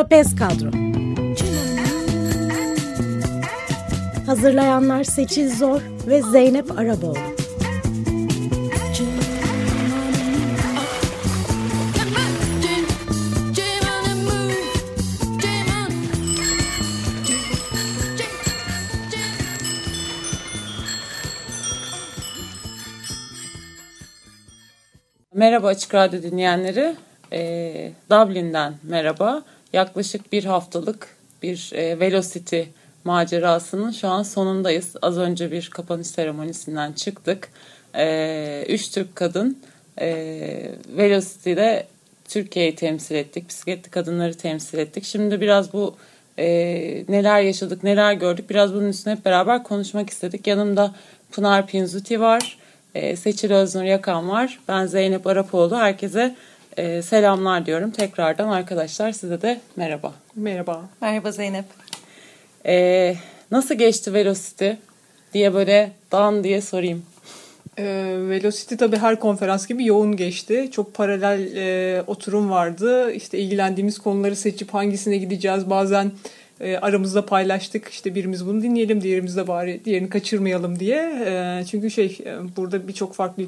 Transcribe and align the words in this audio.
Trapez 0.00 0.36
Kadro 0.36 0.70
Hazırlayanlar 4.26 5.04
Seçil 5.04 5.56
Zor 5.56 5.82
ve 6.06 6.22
Zeynep 6.22 6.78
Araboğlu 6.78 7.18
Merhaba 25.34 25.66
Açık 25.66 25.94
Radyo 25.94 26.22
dinleyenleri. 26.22 26.96
Ee, 27.32 27.92
Dublin'den 28.10 28.74
merhaba. 28.82 29.42
Yaklaşık 29.72 30.32
bir 30.32 30.44
haftalık 30.44 31.16
bir 31.42 31.70
e, 31.74 32.00
Velocity 32.00 32.60
macerasının 33.04 33.90
şu 33.90 34.08
an 34.08 34.22
sonundayız. 34.22 34.96
Az 35.02 35.18
önce 35.18 35.52
bir 35.52 35.70
kapanış 35.70 36.06
seremonisinden 36.06 36.92
çıktık. 36.92 37.48
Ee, 37.94 38.64
üç 38.68 38.90
Türk 38.90 39.16
kadın 39.16 39.58
e, 40.00 40.08
Velocity'de 40.96 41.86
Türkiye'yi 42.28 42.74
temsil 42.74 43.14
ettik. 43.14 43.48
Bisikletli 43.48 43.90
kadınları 43.90 44.34
temsil 44.34 44.78
ettik. 44.78 45.04
Şimdi 45.04 45.40
biraz 45.40 45.72
bu 45.72 45.96
e, 46.38 46.46
neler 47.08 47.40
yaşadık, 47.40 47.84
neler 47.84 48.12
gördük 48.12 48.50
biraz 48.50 48.74
bunun 48.74 48.88
üstüne 48.88 49.14
hep 49.14 49.24
beraber 49.24 49.62
konuşmak 49.62 50.10
istedik. 50.10 50.46
Yanımda 50.46 50.94
Pınar 51.32 51.66
Pinzuti 51.66 52.20
var. 52.20 52.58
E, 52.94 53.16
Seçil 53.16 53.50
Öznur 53.50 53.82
Yakan 53.84 54.28
var. 54.28 54.60
Ben 54.68 54.86
Zeynep 54.86 55.26
Arapoğlu. 55.26 55.76
Herkese 55.76 56.36
e, 56.76 57.02
selamlar 57.02 57.66
diyorum. 57.66 57.90
Tekrardan 57.90 58.48
arkadaşlar 58.48 59.12
size 59.12 59.42
de 59.42 59.60
merhaba. 59.76 60.12
Merhaba. 60.36 60.82
Merhaba 61.00 61.32
Zeynep. 61.32 61.64
E, 62.66 63.14
nasıl 63.50 63.74
geçti 63.74 64.14
Velocity 64.14 64.70
diye 65.34 65.54
böyle 65.54 65.92
dan 66.12 66.44
diye 66.44 66.60
sorayım. 66.60 67.02
E, 67.78 67.84
Velocity 68.28 68.74
tabii 68.74 68.96
her 68.96 69.20
konferans 69.20 69.66
gibi 69.66 69.86
yoğun 69.86 70.16
geçti. 70.16 70.68
Çok 70.72 70.94
paralel 70.94 71.56
e, 71.56 72.02
oturum 72.06 72.50
vardı. 72.50 73.12
İşte 73.12 73.38
ilgilendiğimiz 73.38 73.98
konuları 73.98 74.36
seçip 74.36 74.74
hangisine 74.74 75.16
gideceğiz. 75.16 75.70
Bazen 75.70 76.12
e, 76.60 76.76
aramızda 76.76 77.26
paylaştık. 77.26 77.88
İşte 77.88 78.14
birimiz 78.14 78.46
bunu 78.46 78.62
dinleyelim, 78.62 79.02
diğerimiz 79.02 79.36
de 79.36 79.48
bari 79.48 79.80
diğerini 79.84 80.08
kaçırmayalım 80.08 80.78
diye. 80.80 80.96
E, 81.26 81.64
çünkü 81.70 81.90
şey 81.90 82.18
e, 82.24 82.56
burada 82.56 82.88
birçok 82.88 83.14
farklı 83.14 83.44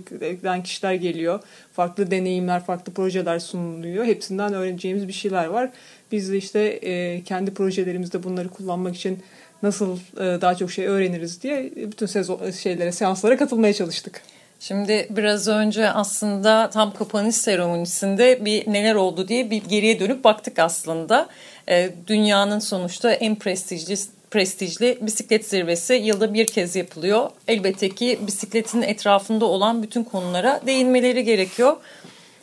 kişiler 0.65 0.95
geliyor. 0.95 1.41
Farklı 1.73 2.11
deneyimler, 2.11 2.65
farklı 2.65 2.93
projeler 2.93 3.39
sunuluyor. 3.39 4.05
Hepsinden 4.05 4.53
öğreneceğimiz 4.53 5.09
bir 5.09 5.13
şeyler 5.13 5.47
var. 5.47 5.71
Biz 6.13 6.33
de 6.33 6.37
işte 6.37 6.61
e, 6.61 7.23
kendi 7.23 7.55
projelerimizde 7.55 8.23
bunları 8.23 8.49
kullanmak 8.49 8.97
için 8.97 9.19
nasıl 9.63 9.99
daha 10.17 10.55
çok 10.55 10.73
şey 10.73 10.87
öğreniriz 10.87 11.43
diye 11.43 11.71
bütün 11.77 12.07
sezon 12.07 12.51
şeylere, 12.51 12.93
seanslara 12.93 13.37
katılmaya 13.37 13.73
çalıştık. 13.73 14.23
Şimdi 14.63 15.07
biraz 15.11 15.49
önce 15.49 15.91
aslında 15.91 16.71
tam 16.71 16.95
kapanış 16.95 17.37
seremonisinde 17.37 18.45
bir 18.45 18.73
neler 18.73 18.95
oldu 18.95 19.29
diye 19.29 19.51
bir 19.51 19.65
geriye 19.65 20.01
dönüp 20.01 20.25
baktık 20.25 20.59
aslında. 20.59 21.29
E, 21.69 21.91
dünyanın 22.07 22.59
sonuçta 22.59 23.13
en 23.13 23.37
prestijli 23.37 23.97
prestijli 24.31 24.99
bisiklet 25.01 25.49
zirvesi 25.49 25.95
yılda 25.95 26.35
bir 26.35 26.47
kez 26.47 26.77
yapılıyor. 26.77 27.31
Elbette 27.49 27.89
ki 27.89 28.19
bisikletin 28.27 28.83
etrafında 28.83 29.45
olan 29.45 29.83
bütün 29.83 30.05
konulara 30.05 30.61
değinmeleri 30.67 31.25
gerekiyor. 31.25 31.77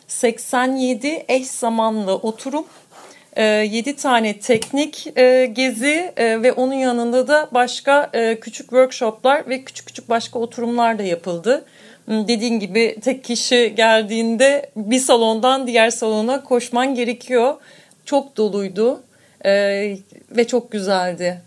87 0.08 1.24
eş 1.28 1.46
zamanlı 1.46 2.14
oturum 2.14 2.64
7 3.36 3.96
tane 3.96 4.38
teknik 4.38 5.18
e, 5.18 5.46
gezi 5.52 6.12
e, 6.16 6.42
ve 6.42 6.52
onun 6.52 6.72
yanında 6.72 7.28
da 7.28 7.48
başka 7.52 8.10
e, 8.12 8.40
küçük 8.40 8.68
workshoplar 8.68 9.48
ve 9.48 9.64
küçük 9.64 9.86
küçük 9.86 10.08
başka 10.08 10.38
oturumlar 10.38 10.98
da 10.98 11.02
yapıldı. 11.02 11.64
Dediğin 12.10 12.60
gibi 12.60 12.96
tek 13.00 13.24
kişi 13.24 13.72
geldiğinde 13.76 14.70
bir 14.76 14.98
salondan 14.98 15.66
diğer 15.66 15.90
salona 15.90 16.44
koşman 16.44 16.94
gerekiyor. 16.94 17.54
Çok 18.04 18.36
doluydu 18.36 19.02
ve 20.30 20.46
çok 20.46 20.72
güzeldi. 20.72 21.42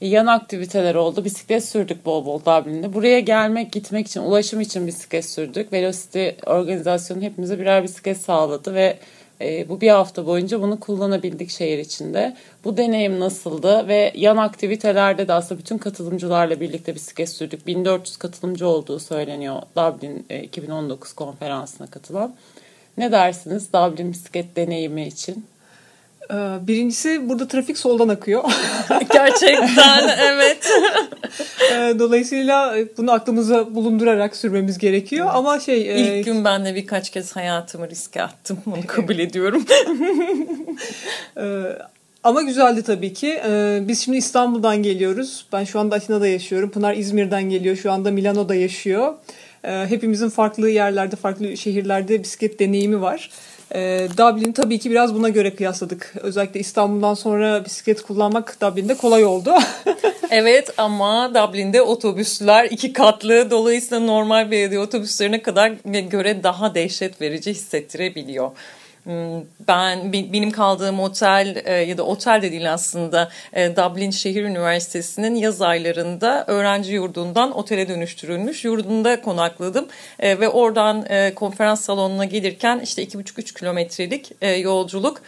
Yan 0.00 0.26
aktiviteler 0.26 0.94
oldu. 0.94 1.24
Bisiklet 1.24 1.64
sürdük 1.64 2.04
bol 2.04 2.26
bol 2.26 2.40
Dublin'de. 2.40 2.94
Buraya 2.94 3.20
gelmek, 3.20 3.72
gitmek 3.72 4.06
için, 4.06 4.20
ulaşım 4.20 4.60
için 4.60 4.86
bisiklet 4.86 5.24
sürdük. 5.24 5.72
Velocity 5.72 6.28
organizasyonu 6.46 7.22
hepimize 7.22 7.58
birer 7.58 7.82
bisiklet 7.82 8.16
sağladı 8.20 8.74
ve 8.74 8.96
e, 9.40 9.68
bu 9.68 9.80
bir 9.80 9.88
hafta 9.88 10.26
boyunca 10.26 10.62
bunu 10.62 10.80
kullanabildik 10.80 11.50
şehir 11.50 11.78
içinde. 11.78 12.36
Bu 12.64 12.76
deneyim 12.76 13.20
nasıldı 13.20 13.88
ve 13.88 14.12
yan 14.14 14.36
aktivitelerde 14.36 15.28
de 15.28 15.32
aslında 15.32 15.60
bütün 15.60 15.78
katılımcılarla 15.78 16.60
birlikte 16.60 16.94
bisiklet 16.94 17.28
sürdük. 17.28 17.66
1400 17.66 18.16
katılımcı 18.16 18.68
olduğu 18.68 18.98
söyleniyor 18.98 19.62
Dublin 19.76 20.26
e, 20.30 20.42
2019 20.42 21.12
konferansına 21.12 21.86
katılan. 21.86 22.34
Ne 22.96 23.12
dersiniz 23.12 23.72
Dublin 23.72 24.12
bisiklet 24.12 24.56
deneyimi 24.56 25.06
için? 25.06 25.46
Ee, 26.30 26.34
birincisi 26.66 27.28
burada 27.28 27.48
trafik 27.48 27.78
soldan 27.78 28.08
akıyor. 28.08 28.44
Gerçekten 29.12 30.08
evet. 30.18 30.70
Ee, 31.72 31.94
dolayısıyla 31.98 32.76
bunu 32.96 33.12
aklımıza 33.12 33.74
bulundurarak 33.74 34.36
sürmemiz 34.36 34.78
gerekiyor 34.78 35.26
ama 35.32 35.60
şey... 35.60 35.90
E, 35.90 36.18
İlk 36.18 36.24
gün 36.24 36.44
ben 36.44 36.64
de 36.64 36.74
birkaç 36.74 37.10
kez 37.10 37.36
hayatımı 37.36 37.90
riske 37.90 38.22
attım. 38.22 38.58
Bunu 38.66 38.86
kabul 38.86 39.18
ediyorum. 39.18 39.64
Ee, 41.36 41.62
ama 42.24 42.42
güzeldi 42.42 42.82
tabii 42.82 43.12
ki. 43.12 43.40
Biz 43.88 44.04
şimdi 44.04 44.18
İstanbul'dan 44.18 44.82
geliyoruz. 44.82 45.46
Ben 45.52 45.64
şu 45.64 45.80
anda 45.80 45.96
Atina'da 45.96 46.28
yaşıyorum. 46.28 46.70
Pınar 46.70 46.94
İzmir'den 46.94 47.42
geliyor. 47.42 47.76
Şu 47.76 47.92
anda 47.92 48.10
Milano'da 48.10 48.54
yaşıyor. 48.54 49.14
Hepimizin 49.62 50.28
farklı 50.28 50.70
yerlerde, 50.70 51.16
farklı 51.16 51.56
şehirlerde 51.56 52.22
bisiklet 52.22 52.60
deneyimi 52.60 53.00
var. 53.00 53.30
E, 53.74 54.08
Dublin 54.18 54.52
tabii 54.52 54.78
ki 54.78 54.90
biraz 54.90 55.14
buna 55.14 55.28
göre 55.28 55.54
kıyasladık. 55.54 56.14
Özellikle 56.22 56.60
İstanbul'dan 56.60 57.14
sonra 57.14 57.64
bisiklet 57.64 58.02
kullanmak 58.02 58.60
Dublin'de 58.60 58.94
kolay 58.94 59.24
oldu. 59.24 59.54
evet 60.30 60.70
ama 60.76 61.34
Dublin'de 61.34 61.82
otobüsler 61.82 62.64
iki 62.64 62.92
katlı. 62.92 63.50
Dolayısıyla 63.50 64.00
normal 64.00 64.50
belediye 64.50 64.80
otobüslerine 64.80 65.42
kadar 65.42 65.72
göre 66.10 66.42
daha 66.42 66.74
dehşet 66.74 67.20
verici 67.20 67.50
hissettirebiliyor. 67.50 68.50
Hmm, 69.08 69.44
ben 69.68 70.12
benim 70.12 70.50
kaldığım 70.50 71.00
otel 71.00 71.62
e, 71.64 71.72
ya 71.72 71.98
da 71.98 72.02
otel 72.02 72.42
de 72.42 72.52
değil 72.52 72.72
aslında 72.72 73.30
e, 73.52 73.76
Dublin 73.76 74.10
Şehir 74.10 74.44
Üniversitesi'nin 74.44 75.34
yaz 75.34 75.62
aylarında 75.62 76.44
öğrenci 76.46 76.92
yurdundan 76.92 77.58
otele 77.58 77.88
dönüştürülmüş. 77.88 78.64
Yurdunda 78.64 79.20
konakladım 79.20 79.88
e, 80.20 80.40
ve 80.40 80.48
oradan 80.48 81.06
konferans 81.34 81.80
salonuna 81.80 82.24
gelirken 82.24 82.80
işte 82.80 83.02
iki 83.02 83.18
buçuk 83.18 83.38
üç 83.38 83.54
kilometrelik 83.54 84.32
yolculuk 84.62 85.22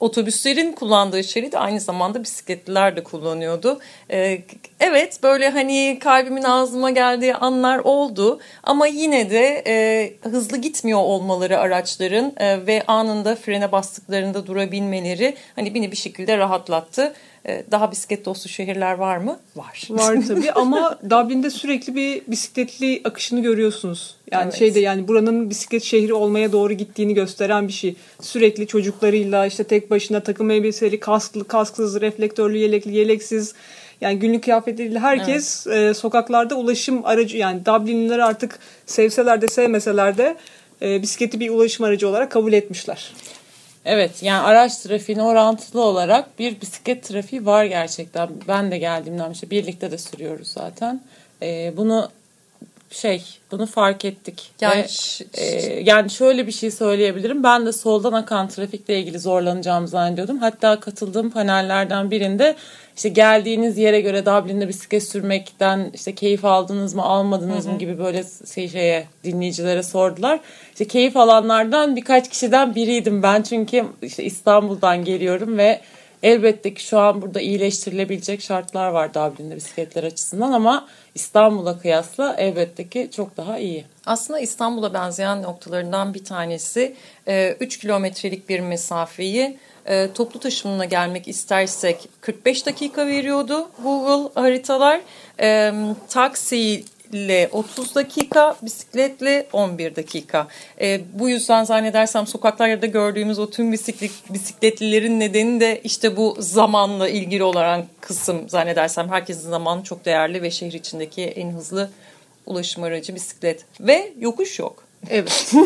otobüslerin 0.00 0.72
kullandığı 0.72 1.24
şerit 1.24 1.54
aynı 1.54 1.80
zamanda 1.80 2.22
bisikletliler 2.22 2.96
de 2.96 3.04
kullanıyordu. 3.04 3.80
Ee, 4.10 4.42
evet 4.80 5.22
böyle 5.22 5.50
hani 5.50 5.98
kalbimin 6.00 6.42
ağzıma 6.42 6.90
geldiği 6.90 7.34
anlar 7.34 7.78
oldu 7.78 8.40
ama 8.62 8.86
yine 8.86 9.30
de 9.30 9.62
e, 9.66 10.12
hızlı 10.22 10.56
gitmiyor 10.56 10.98
olmaları 10.98 11.58
araçların 11.58 12.32
e, 12.36 12.66
ve 12.66 12.82
anında 12.86 13.36
frene 13.36 13.72
bastıklarında 13.72 14.46
durabilmeleri 14.46 15.36
hani 15.56 15.74
beni 15.74 15.90
bir 15.90 15.96
şekilde 15.96 16.38
rahatlattı. 16.38 17.14
E, 17.46 17.64
daha 17.70 17.90
bisiklet 17.90 18.24
dostu 18.24 18.48
şehirler 18.48 18.94
var 18.94 19.16
mı? 19.16 19.38
Var. 19.56 19.88
Var 19.90 20.18
tabii 20.28 20.52
ama 20.52 20.98
Dublin'de 21.10 21.50
sürekli 21.50 21.94
bir 21.94 22.22
bisikletli 22.26 23.00
akışını 23.04 23.42
görüyorsunuz. 23.42 24.16
Yani 24.32 24.44
evet. 24.44 24.54
şeyde 24.54 24.80
yani 24.80 25.08
buranın 25.08 25.50
bisiklet 25.50 25.82
şehri 25.82 26.14
olmaya 26.14 26.52
doğru 26.52 26.72
gittiğini 26.72 27.14
gösteren 27.14 27.68
bir 27.68 27.72
şey. 27.72 27.96
Sürekli 28.20 28.66
çocuklarıyla 28.66 29.46
işte 29.46 29.64
tek 29.64 29.90
başına 29.90 30.20
takım 30.20 30.50
elbiseli, 30.50 31.00
kasklı, 31.00 31.48
kasksız, 31.48 32.00
reflektörlü, 32.00 32.58
yelekli, 32.58 32.96
yeleksiz 32.96 33.54
yani 34.00 34.18
günlük 34.18 34.44
kıyafetleriyle 34.44 34.98
herkes 34.98 35.66
evet. 35.66 35.90
e, 35.90 35.94
sokaklarda 35.94 36.54
ulaşım 36.54 37.06
aracı 37.06 37.36
yani 37.36 37.66
Dublinliler 37.66 38.18
artık 38.18 38.58
sevseler 38.86 39.42
de 39.42 39.48
sevmeseler 39.48 40.18
de 40.18 40.36
e, 40.82 41.02
bisikleti 41.02 41.40
bir 41.40 41.50
ulaşım 41.50 41.84
aracı 41.84 42.08
olarak 42.08 42.30
kabul 42.30 42.52
etmişler. 42.52 43.12
Evet 43.84 44.22
yani 44.22 44.46
araç 44.46 44.78
trafiğine 44.78 45.22
orantılı 45.22 45.84
olarak 45.84 46.38
bir 46.38 46.60
bisiklet 46.60 47.04
trafiği 47.04 47.46
var 47.46 47.64
gerçekten. 47.64 48.28
Ben 48.48 48.70
de 48.70 48.78
geldiğimden 48.78 49.30
işte 49.30 49.50
birlikte 49.50 49.90
de 49.90 49.98
sürüyoruz 49.98 50.48
zaten. 50.48 51.00
Ee, 51.42 51.72
bunu 51.76 52.08
şey 52.90 53.24
bunu 53.50 53.66
fark 53.66 54.04
ettik. 54.04 54.50
Yani 54.60 54.84
Ve, 55.38 55.42
e, 55.42 55.80
yani 55.80 56.10
şöyle 56.10 56.46
bir 56.46 56.52
şey 56.52 56.70
söyleyebilirim. 56.70 57.42
Ben 57.42 57.66
de 57.66 57.72
soldan 57.72 58.12
akan 58.12 58.48
trafikle 58.48 58.98
ilgili 58.98 59.18
zorlanacağımı 59.18 59.88
zannediyordum. 59.88 60.38
Hatta 60.38 60.80
katıldığım 60.80 61.30
panellerden 61.30 62.10
birinde 62.10 62.56
işte 62.96 63.08
geldiğiniz 63.08 63.78
yere 63.78 64.00
göre 64.00 64.26
Dublin'de 64.26 64.68
bisiklet 64.68 65.02
sürmekten 65.02 65.90
işte 65.94 66.14
keyif 66.14 66.44
aldınız 66.44 66.94
mı 66.94 67.02
almadınız 67.02 67.66
mı 67.66 67.78
gibi 67.78 67.98
böyle 67.98 68.24
şey 68.54 68.68
şeye 68.68 69.06
dinleyicilere 69.24 69.82
sordular. 69.82 70.40
İşte 70.72 70.88
keyif 70.88 71.16
alanlardan 71.16 71.96
birkaç 71.96 72.30
kişiden 72.30 72.74
biriydim 72.74 73.22
ben 73.22 73.42
çünkü 73.42 73.84
işte 74.02 74.24
İstanbul'dan 74.24 75.04
geliyorum 75.04 75.58
ve 75.58 75.80
elbette 76.22 76.74
ki 76.74 76.84
şu 76.84 76.98
an 76.98 77.22
burada 77.22 77.40
iyileştirilebilecek 77.40 78.42
şartlar 78.42 78.88
var 78.88 79.14
Dublin'de 79.14 79.56
bisikletler 79.56 80.04
açısından 80.04 80.52
ama 80.52 80.88
İstanbul'a 81.14 81.78
kıyasla 81.78 82.34
elbette 82.38 82.88
ki 82.88 83.10
çok 83.16 83.36
daha 83.36 83.58
iyi. 83.58 83.84
Aslında 84.06 84.40
İstanbul'a 84.40 84.94
benzeyen 84.94 85.42
noktalarından 85.42 86.14
bir 86.14 86.24
tanesi 86.24 86.94
3 87.60 87.78
kilometrelik 87.78 88.48
bir 88.48 88.60
mesafeyi 88.60 89.58
e, 89.86 90.12
toplu 90.12 90.40
taşımına 90.40 90.84
gelmek 90.84 91.28
istersek 91.28 92.08
45 92.20 92.66
dakika 92.66 93.06
veriyordu 93.06 93.68
Google 93.82 94.40
haritalar. 94.40 95.00
E, 95.40 95.72
taksi 96.08 96.84
ile 97.12 97.48
30 97.52 97.94
dakika, 97.94 98.56
bisikletle 98.62 99.46
11 99.52 99.96
dakika. 99.96 100.46
E, 100.80 101.00
bu 101.14 101.28
yüzden 101.28 101.64
zannedersem 101.64 102.26
sokaklarda 102.26 102.86
gördüğümüz 102.86 103.38
o 103.38 103.50
tüm 103.50 103.72
bisiklet, 103.72 104.10
bisikletlilerin 104.30 105.20
nedeni 105.20 105.60
de 105.60 105.80
işte 105.84 106.16
bu 106.16 106.36
zamanla 106.38 107.08
ilgili 107.08 107.42
olan 107.42 107.84
kısım 108.00 108.48
zannedersem 108.48 109.08
herkesin 109.08 109.50
zamanı 109.50 109.82
çok 109.82 110.04
değerli 110.04 110.42
ve 110.42 110.50
şehir 110.50 110.72
içindeki 110.72 111.22
en 111.22 111.50
hızlı 111.50 111.90
ulaşım 112.46 112.82
aracı 112.82 113.14
bisiklet. 113.14 113.64
Ve 113.80 114.12
yokuş 114.20 114.58
yok. 114.58 114.84
Evet. 115.10 115.52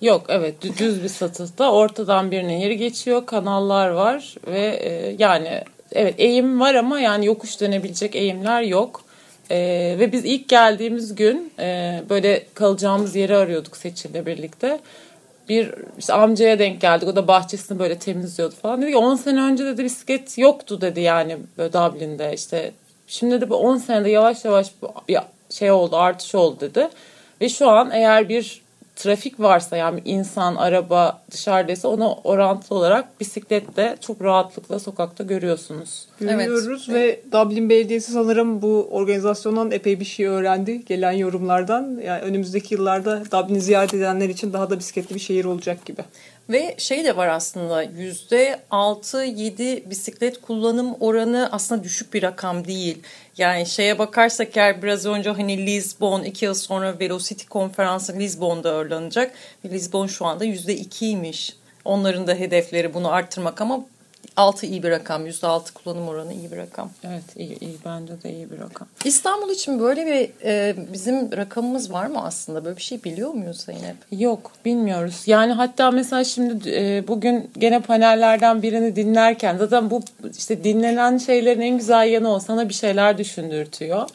Yok 0.00 0.26
evet 0.28 0.64
dü- 0.64 0.78
düz 0.78 1.02
bir 1.02 1.08
satıhta 1.08 1.72
ortadan 1.72 2.30
bir 2.30 2.48
nehir 2.48 2.70
geçiyor 2.70 3.26
kanallar 3.26 3.88
var 3.88 4.34
ve 4.46 4.60
e, 4.60 5.16
yani 5.18 5.62
evet 5.92 6.14
eğim 6.18 6.60
var 6.60 6.74
ama 6.74 7.00
yani 7.00 7.26
yokuş 7.26 7.60
dönebilecek 7.60 8.16
eğimler 8.16 8.62
yok. 8.62 9.05
E, 9.50 9.96
ve 9.98 10.12
biz 10.12 10.24
ilk 10.24 10.48
geldiğimiz 10.48 11.14
gün 11.14 11.52
e, 11.58 12.02
böyle 12.10 12.46
kalacağımız 12.54 13.16
yeri 13.16 13.36
arıyorduk 13.36 13.76
Seçil'le 13.76 14.26
birlikte. 14.26 14.80
Bir 15.48 15.74
işte 15.98 16.12
amcaya 16.12 16.58
denk 16.58 16.80
geldik 16.80 17.08
o 17.08 17.16
da 17.16 17.28
bahçesini 17.28 17.78
böyle 17.78 17.98
temizliyordu 17.98 18.54
falan. 18.54 18.82
Dedi 18.82 18.90
ki 18.90 18.96
10 18.96 19.14
sene 19.14 19.40
önce 19.40 19.64
dedi 19.64 19.84
bisiklet 19.84 20.38
yoktu 20.38 20.80
dedi 20.80 21.00
yani 21.00 21.36
böyle 21.58 21.72
Dublin'de 21.72 22.32
işte. 22.34 22.72
Şimdi 23.06 23.40
de 23.40 23.50
bu 23.50 23.56
10 23.56 23.76
senede 23.76 24.10
yavaş 24.10 24.44
yavaş 24.44 24.72
şey 25.50 25.70
oldu 25.70 25.96
artış 25.96 26.34
oldu 26.34 26.60
dedi. 26.60 26.88
Ve 27.40 27.48
şu 27.48 27.68
an 27.70 27.90
eğer 27.90 28.28
bir 28.28 28.62
trafik 28.96 29.40
varsa 29.40 29.76
yani 29.76 30.02
insan, 30.04 30.56
araba 30.56 31.22
dışarıdaysa 31.30 31.88
ona 31.88 32.12
orantılı 32.14 32.78
olarak 32.78 33.20
bisiklette 33.20 33.96
çok 34.00 34.22
rahatlıkla 34.22 34.78
sokakta 34.78 35.24
görüyorsunuz. 35.24 36.06
Görüyoruz 36.20 36.88
ve 36.88 37.20
Dublin 37.32 37.70
Belediyesi 37.70 38.12
sanırım 38.12 38.62
bu 38.62 38.88
organizasyondan 38.90 39.70
epey 39.70 40.00
bir 40.00 40.04
şey 40.04 40.26
öğrendi 40.26 40.84
gelen 40.84 41.12
yorumlardan. 41.12 42.00
Yani 42.04 42.22
önümüzdeki 42.22 42.74
yıllarda 42.74 43.22
Dublin'i 43.32 43.60
ziyaret 43.60 43.94
edenler 43.94 44.28
için 44.28 44.52
daha 44.52 44.70
da 44.70 44.78
bisikletli 44.78 45.14
bir 45.14 45.20
şehir 45.20 45.44
olacak 45.44 45.84
gibi. 45.84 46.02
Ve 46.48 46.74
şey 46.78 47.04
de 47.04 47.16
var 47.16 47.28
aslında 47.28 47.82
yüzde 47.82 48.60
6-7 48.70 49.90
bisiklet 49.90 50.40
kullanım 50.40 50.94
oranı 51.00 51.48
aslında 51.52 51.84
düşük 51.84 52.14
bir 52.14 52.22
rakam 52.22 52.64
değil. 52.66 53.02
Yani 53.36 53.66
şeye 53.66 53.98
bakarsak 53.98 54.56
eğer 54.56 54.82
biraz 54.82 55.06
önce 55.06 55.30
hani 55.30 55.66
Lisbon 55.66 56.22
iki 56.22 56.44
yıl 56.44 56.54
sonra 56.54 57.00
Velocity 57.00 57.44
konferansı 57.46 58.18
Lisbon'da 58.18 58.70
ağırlanacak. 58.70 59.32
Lisbon 59.64 60.06
şu 60.06 60.26
anda 60.26 60.44
yüzde 60.44 60.76
2'ymiş. 60.78 61.52
Onların 61.84 62.26
da 62.26 62.34
hedefleri 62.34 62.94
bunu 62.94 63.12
arttırmak 63.12 63.60
ama 63.60 63.84
6 64.36 64.66
iyi 64.66 64.82
bir 64.82 64.90
rakam. 64.90 65.26
Yüzde 65.26 65.46
6 65.46 65.74
kullanım 65.74 66.08
oranı 66.08 66.32
iyi 66.32 66.52
bir 66.52 66.56
rakam. 66.56 66.90
Evet 67.04 67.22
iyi, 67.36 67.58
iyi 67.58 67.76
bence 67.84 68.22
de 68.22 68.32
iyi 68.32 68.50
bir 68.50 68.58
rakam. 68.58 68.88
İstanbul 69.04 69.50
için 69.50 69.80
böyle 69.80 70.06
bir 70.06 70.30
e, 70.44 70.74
bizim 70.92 71.36
rakamımız 71.36 71.92
var 71.92 72.06
mı 72.06 72.24
aslında? 72.24 72.64
Böyle 72.64 72.76
bir 72.76 72.82
şey 72.82 73.04
biliyor 73.04 73.30
muyuz 73.30 73.60
Zeynep? 73.60 73.96
Yok 74.12 74.52
bilmiyoruz. 74.64 75.22
Yani 75.26 75.52
hatta 75.52 75.90
mesela 75.90 76.24
şimdi 76.24 76.70
e, 76.70 77.08
bugün 77.08 77.50
gene 77.58 77.80
panellerden 77.80 78.62
birini 78.62 78.96
dinlerken 78.96 79.56
zaten 79.56 79.90
bu 79.90 80.02
işte 80.38 80.64
dinlenen 80.64 81.18
şeylerin 81.18 81.60
en 81.60 81.78
güzel 81.78 82.08
yanı 82.08 82.34
o 82.34 82.40
sana 82.40 82.68
bir 82.68 82.74
şeyler 82.74 83.18
düşündürtüyor. 83.18 84.08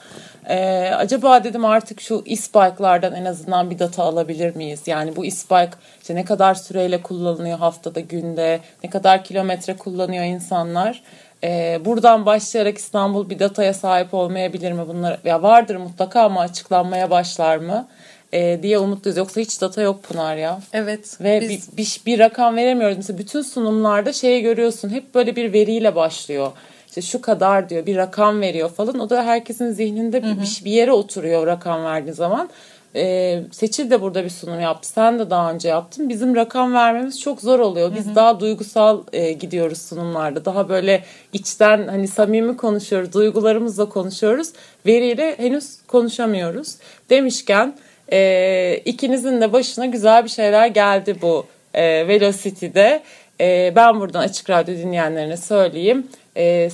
E, 0.50 0.90
acaba 0.96 1.44
dedim 1.44 1.66
artık 1.66 2.02
şu 2.02 2.24
e-bike'lardan 2.28 3.14
en 3.14 3.26
azından 3.26 3.70
bir 3.70 3.80
data 3.80 4.04
alabilir 4.04 4.56
miyiz? 4.56 4.82
Yani 4.86 5.16
bu 5.16 5.26
e-bike 5.26 5.72
işte 6.02 6.16
ne 6.16 6.26
kadar 6.26 6.56
süreyle 6.56 7.02
kullanılıyor 7.02 7.58
haftada 7.58 8.00
günde 8.00 8.60
ne 8.84 8.90
kadar 8.90 9.24
kilometre 9.24 9.78
kullanıyor 9.78 10.24
insanlar? 10.24 11.02
E, 11.44 11.80
buradan 11.86 12.26
başlayarak 12.26 12.78
İstanbul 12.78 13.30
bir 13.30 13.40
dataya 13.40 13.74
sahip 13.74 14.14
olmayabilir 14.14 14.72
mi? 14.72 14.88
Bunlar 14.88 15.20
ya 15.26 15.44
vardır 15.44 15.76
mutlaka 15.76 16.22
ama 16.22 16.42
açıklanmaya 16.42 17.10
başlar 17.10 17.58
mı? 17.58 17.88
e, 18.34 18.60
diye 18.64 18.80
umutluyuz. 18.80 19.18
Yoksa 19.18 19.42
hiç 19.42 19.62
data 19.62 19.82
yok 19.82 20.04
Pınar 20.04 20.36
ya. 20.36 20.60
Evet. 20.74 21.18
Ve 21.22 21.42
biz- 21.42 21.72
bir, 21.72 21.78
bir, 21.78 22.02
bir 22.06 22.20
rakam 22.20 22.56
veremiyoruz. 22.56 22.98
Mesela 22.98 23.20
bütün 23.20 23.42
sunumlarda 23.42 24.14
şeyi 24.14 24.42
görüyorsun. 24.42 24.90
Hep 24.90 25.16
böyle 25.16 25.36
bir 25.36 25.54
veriyle 25.54 25.96
başlıyor. 25.96 26.52
İşte 26.92 27.02
şu 27.02 27.22
kadar 27.22 27.70
diyor 27.70 27.86
bir 27.86 27.98
rakam 27.98 28.42
veriyor 28.42 28.70
falan. 28.70 29.00
O 29.00 29.10
da 29.10 29.24
herkesin 29.24 29.72
zihninde 29.72 30.24
bir, 30.24 30.42
bir, 30.42 30.62
bir 30.66 30.72
yere 30.72 30.92
oturuyor 30.92 31.48
rakam 31.48 31.84
verdiği 31.84 32.14
zaman. 32.14 32.50
Ee, 32.96 33.40
Seçil 33.52 33.92
de 33.92 34.02
burada 34.02 34.24
bir 34.24 34.30
sunum 34.30 34.60
yaptı. 34.60 34.90
Sen 34.90 35.20
de 35.20 35.30
daha 35.30 35.54
önce 35.54 35.70
yaptın. 35.70 36.10
Bizim 36.10 36.36
rakam 36.36 36.74
vermemiz 36.74 37.22
çok 37.22 37.42
zor 37.42 37.60
oluyor. 37.60 37.96
Biz 37.96 38.16
daha 38.16 38.40
duygusal 38.40 39.04
e, 39.14 39.32
gidiyoruz 39.32 39.82
sunumlarda. 39.82 40.46
Daha 40.46 40.70
böyle 40.70 41.04
içten 41.34 41.88
hani 41.88 42.08
samimi 42.08 42.58
konuşuyoruz. 42.58 43.14
Duygularımızla 43.14 43.90
konuşuyoruz. 43.90 44.50
Veriyle 44.86 45.38
henüz 45.38 45.78
konuşamıyoruz. 45.88 46.76
Demişken 47.10 47.76
e, 48.12 48.82
ikinizin 48.86 49.42
de 49.42 49.54
başına 49.54 49.86
güzel 49.86 50.24
bir 50.24 50.30
şeyler 50.30 50.68
geldi 50.68 51.16
bu 51.22 51.46
e, 51.74 52.08
Velocity'de. 52.08 53.02
E, 53.42 53.74
ben 53.76 54.00
buradan 54.00 54.20
Açık 54.22 54.50
Radyo 54.50 54.76
dinleyenlerine 54.76 55.38
söyleyeyim. 55.38 56.08
E, 56.38 56.70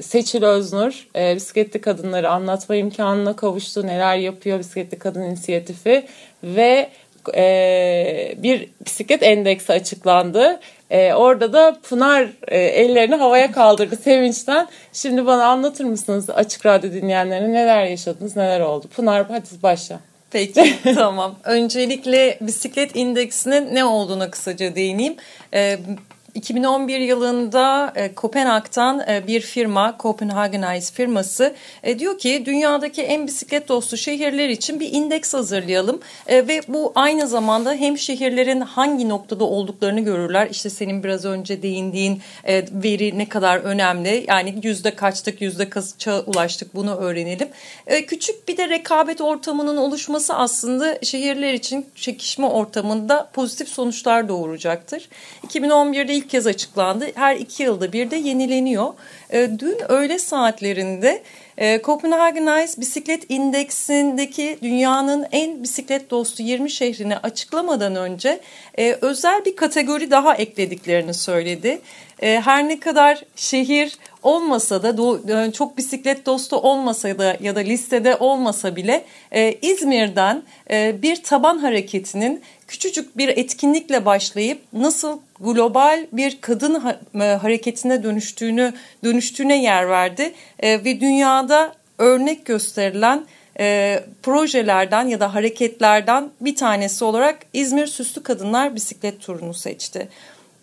Seçil 0.00 0.42
Öznur 0.42 1.08
e, 1.16 1.34
bisikletli 1.34 1.80
kadınları 1.80 2.30
anlatma 2.30 2.76
imkanına 2.76 3.36
kavuştu. 3.36 3.86
Neler 3.86 4.16
yapıyor 4.16 4.58
bisikletli 4.58 4.98
kadın 4.98 5.22
inisiyatifi 5.22 6.06
ve 6.42 6.88
e, 7.34 8.34
bir 8.36 8.68
bisiklet 8.86 9.22
endeksi 9.22 9.72
açıklandı. 9.72 10.60
E, 10.90 11.14
orada 11.14 11.52
da 11.52 11.76
Pınar 11.88 12.28
e, 12.48 12.58
ellerini 12.58 13.14
havaya 13.14 13.52
kaldırdı 13.52 13.96
sevinçten. 14.02 14.68
Şimdi 14.92 15.26
bana 15.26 15.44
anlatır 15.46 15.84
mısınız 15.84 16.30
Açık 16.30 16.66
Radyo 16.66 16.92
dinleyenlerine 16.92 17.52
neler 17.52 17.84
yaşadınız, 17.84 18.36
neler 18.36 18.60
oldu? 18.60 18.86
Pınar 18.96 19.26
hadi 19.28 19.46
başla. 19.62 20.00
Peki 20.30 20.74
tamam. 20.94 21.38
Öncelikle 21.44 22.38
bisiklet 22.40 22.96
indeksinin 22.96 23.74
ne 23.74 23.84
olduğuna 23.84 24.30
kısaca 24.30 24.74
değineyim. 24.74 25.16
Ee, 25.54 25.78
2011 26.34 26.98
yılında 26.98 27.92
e, 27.96 28.14
Kopenhag'dan 28.14 29.00
e, 29.08 29.26
bir 29.26 29.40
firma, 29.40 29.96
Copenhagenize 30.00 30.92
firması 30.92 31.54
e, 31.82 31.98
diyor 31.98 32.18
ki 32.18 32.42
dünyadaki 32.46 33.02
en 33.02 33.26
bisiklet 33.26 33.68
dostu 33.68 33.96
şehirler 33.96 34.48
için 34.48 34.80
bir 34.80 34.92
indeks 34.92 35.34
hazırlayalım 35.34 36.00
E, 36.26 36.48
ve 36.48 36.60
bu 36.68 36.92
aynı 36.94 37.28
zamanda 37.28 37.72
hem 37.72 37.98
şehirlerin 37.98 38.60
hangi 38.60 39.08
noktada 39.08 39.44
olduklarını 39.44 40.00
görürler. 40.00 40.48
İşte 40.50 40.70
senin 40.70 41.04
biraz 41.04 41.24
önce 41.24 41.62
değindiğin 41.62 42.22
e, 42.44 42.64
veri 42.72 43.18
ne 43.18 43.28
kadar 43.28 43.58
önemli. 43.58 44.24
Yani 44.28 44.54
yüzde 44.62 44.94
kaçtık, 44.94 45.40
yüzde 45.40 45.70
kaça 45.70 46.20
ulaştık 46.20 46.74
bunu 46.74 46.96
öğrenelim. 46.96 47.48
E, 47.86 48.06
küçük 48.06 48.48
bir 48.48 48.56
de 48.56 48.68
rekabet 48.68 49.20
ortamının 49.20 49.76
oluşması 49.76 50.34
aslında 50.34 50.98
şehirler 51.02 51.54
için 51.54 51.86
çekişme 51.94 52.46
ortamında 52.46 53.30
pozitif 53.32 53.68
sonuçlar 53.68 54.28
doğuracaktır. 54.28 55.08
2011'de 55.46 56.17
ilk 56.18 56.30
kez 56.30 56.46
açıklandı. 56.46 57.06
Her 57.14 57.36
iki 57.36 57.62
yılda 57.62 57.92
bir 57.92 58.10
de 58.10 58.16
yenileniyor. 58.16 58.94
E, 59.30 59.50
dün 59.58 59.78
öğle 59.88 60.18
saatlerinde 60.18 61.22
e, 61.58 61.82
Copenhagenize 61.82 62.80
bisiklet 62.80 63.22
indeksindeki 63.28 64.58
dünyanın 64.62 65.26
en 65.32 65.62
bisiklet 65.62 66.10
dostu 66.10 66.42
20 66.42 66.70
şehrini 66.70 67.16
açıklamadan 67.16 67.96
önce 67.96 68.40
e, 68.78 68.92
özel 69.00 69.44
bir 69.44 69.56
kategori 69.56 70.10
daha 70.10 70.34
eklediklerini 70.34 71.14
söyledi. 71.14 71.80
E, 72.22 72.40
her 72.40 72.68
ne 72.68 72.80
kadar 72.80 73.24
şehir 73.36 73.98
olmasa 74.22 74.82
da 74.82 75.46
e, 75.46 75.52
çok 75.52 75.76
bisiklet 75.76 76.26
dostu 76.26 76.56
olmasa 76.56 77.18
da 77.18 77.36
ya 77.40 77.56
da 77.56 77.60
listede 77.60 78.16
olmasa 78.16 78.76
bile 78.76 79.04
İzmir'den 79.62 80.42
bir 81.02 81.22
taban 81.22 81.58
hareketinin 81.58 82.42
küçücük 82.68 83.16
bir 83.16 83.28
etkinlikle 83.28 84.04
başlayıp 84.04 84.58
nasıl 84.72 85.18
global 85.40 86.06
bir 86.12 86.40
kadın 86.40 86.82
e, 87.14 87.24
hareketine 87.24 88.02
dönüştüğünü 88.02 88.72
dönüştüğüne 89.04 89.62
yer 89.62 89.88
verdi 89.88 90.32
E, 90.60 90.84
ve 90.84 91.00
dünyada 91.00 91.72
örnek 91.98 92.46
gösterilen 92.46 93.26
e, 93.60 94.00
projelerden 94.22 95.08
ya 95.08 95.20
da 95.20 95.34
hareketlerden 95.34 96.30
bir 96.40 96.56
tanesi 96.56 97.04
olarak 97.04 97.38
İzmir 97.52 97.86
Süslü 97.86 98.22
Kadınlar 98.22 98.74
Bisiklet 98.74 99.20
Turu'nu 99.20 99.54
seçti. 99.54 100.08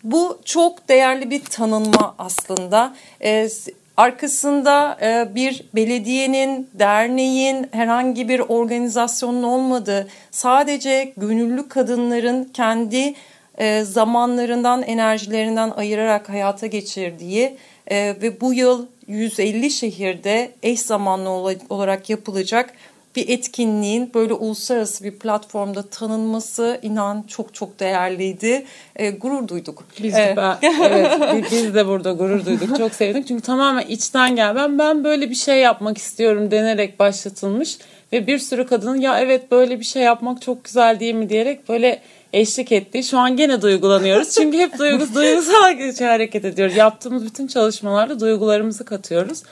Bu 0.04 0.40
çok 0.44 0.88
değerli 0.88 1.30
bir 1.30 1.44
tanınma 1.44 2.14
aslında. 2.18 2.94
E, 3.22 3.48
arkasında 3.96 4.98
e, 5.02 5.34
bir 5.34 5.64
belediyenin, 5.74 6.70
derneğin, 6.74 7.66
herhangi 7.72 8.28
bir 8.28 8.40
organizasyonun 8.40 9.42
olmadığı, 9.42 10.08
sadece 10.30 11.12
gönüllü 11.16 11.68
kadınların 11.68 12.44
kendi 12.44 13.14
e, 13.58 13.82
zamanlarından, 13.82 14.82
enerjilerinden 14.82 15.70
ayırarak 15.70 16.28
hayata 16.28 16.66
geçirdiği 16.66 17.56
e, 17.90 17.96
ve 18.22 18.40
bu 18.40 18.54
yıl 18.54 18.86
150 19.06 19.70
şehirde 19.70 20.52
eş 20.62 20.80
zamanlı 20.80 21.30
olarak 21.68 22.10
yapılacak 22.10 22.72
bir 23.16 23.28
etkinliğin 23.28 24.10
böyle 24.14 24.32
uluslararası 24.32 25.04
bir 25.04 25.18
platformda 25.18 25.82
tanınması 25.82 26.78
inan 26.82 27.24
çok 27.28 27.54
çok 27.54 27.80
değerliydi. 27.80 28.66
E, 28.96 29.10
gurur 29.10 29.48
duyduk. 29.48 29.84
Biz 30.02 30.14
de, 30.14 30.22
ee, 30.32 30.36
ben, 30.36 30.56
evet, 30.62 31.44
biz 31.52 31.74
de 31.74 31.86
burada 31.86 32.12
gurur 32.12 32.46
duyduk. 32.46 32.78
Çok 32.78 32.94
sevdik. 32.94 33.28
Çünkü 33.28 33.42
tamamen 33.42 33.86
içten 33.86 34.36
gel. 34.36 34.54
Ben 34.54 34.78
ben 34.78 35.04
böyle 35.04 35.30
bir 35.30 35.34
şey 35.34 35.60
yapmak 35.60 35.98
istiyorum 35.98 36.50
denerek 36.50 36.98
başlatılmış 36.98 37.78
ve 38.12 38.26
bir 38.26 38.38
sürü 38.38 38.66
kadının 38.66 39.00
ya 39.00 39.20
evet 39.20 39.50
böyle 39.50 39.80
bir 39.80 39.84
şey 39.84 40.02
yapmak 40.02 40.42
çok 40.42 40.64
güzel 40.64 41.00
değil 41.00 41.14
mi 41.14 41.28
diyerek 41.28 41.68
böyle 41.68 42.00
eşlik 42.36 42.72
etti. 42.72 43.02
Şu 43.02 43.18
an 43.18 43.36
gene 43.36 43.62
duygulanıyoruz. 43.62 44.30
Çünkü 44.30 44.58
hep 44.58 44.78
duygus, 44.78 45.14
duygusal 45.14 45.74
hareket 46.00 46.44
ediyoruz. 46.44 46.76
Yaptığımız 46.76 47.24
bütün 47.24 47.46
çalışmalarda 47.46 48.20
duygularımızı 48.20 48.84
katıyoruz. 48.84 49.42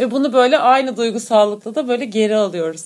Ve 0.00 0.10
bunu 0.10 0.32
böyle 0.32 0.58
aynı 0.58 0.96
duygusallıkla 0.96 1.74
da 1.74 1.88
böyle 1.88 2.04
geri 2.04 2.36
alıyoruz. 2.36 2.84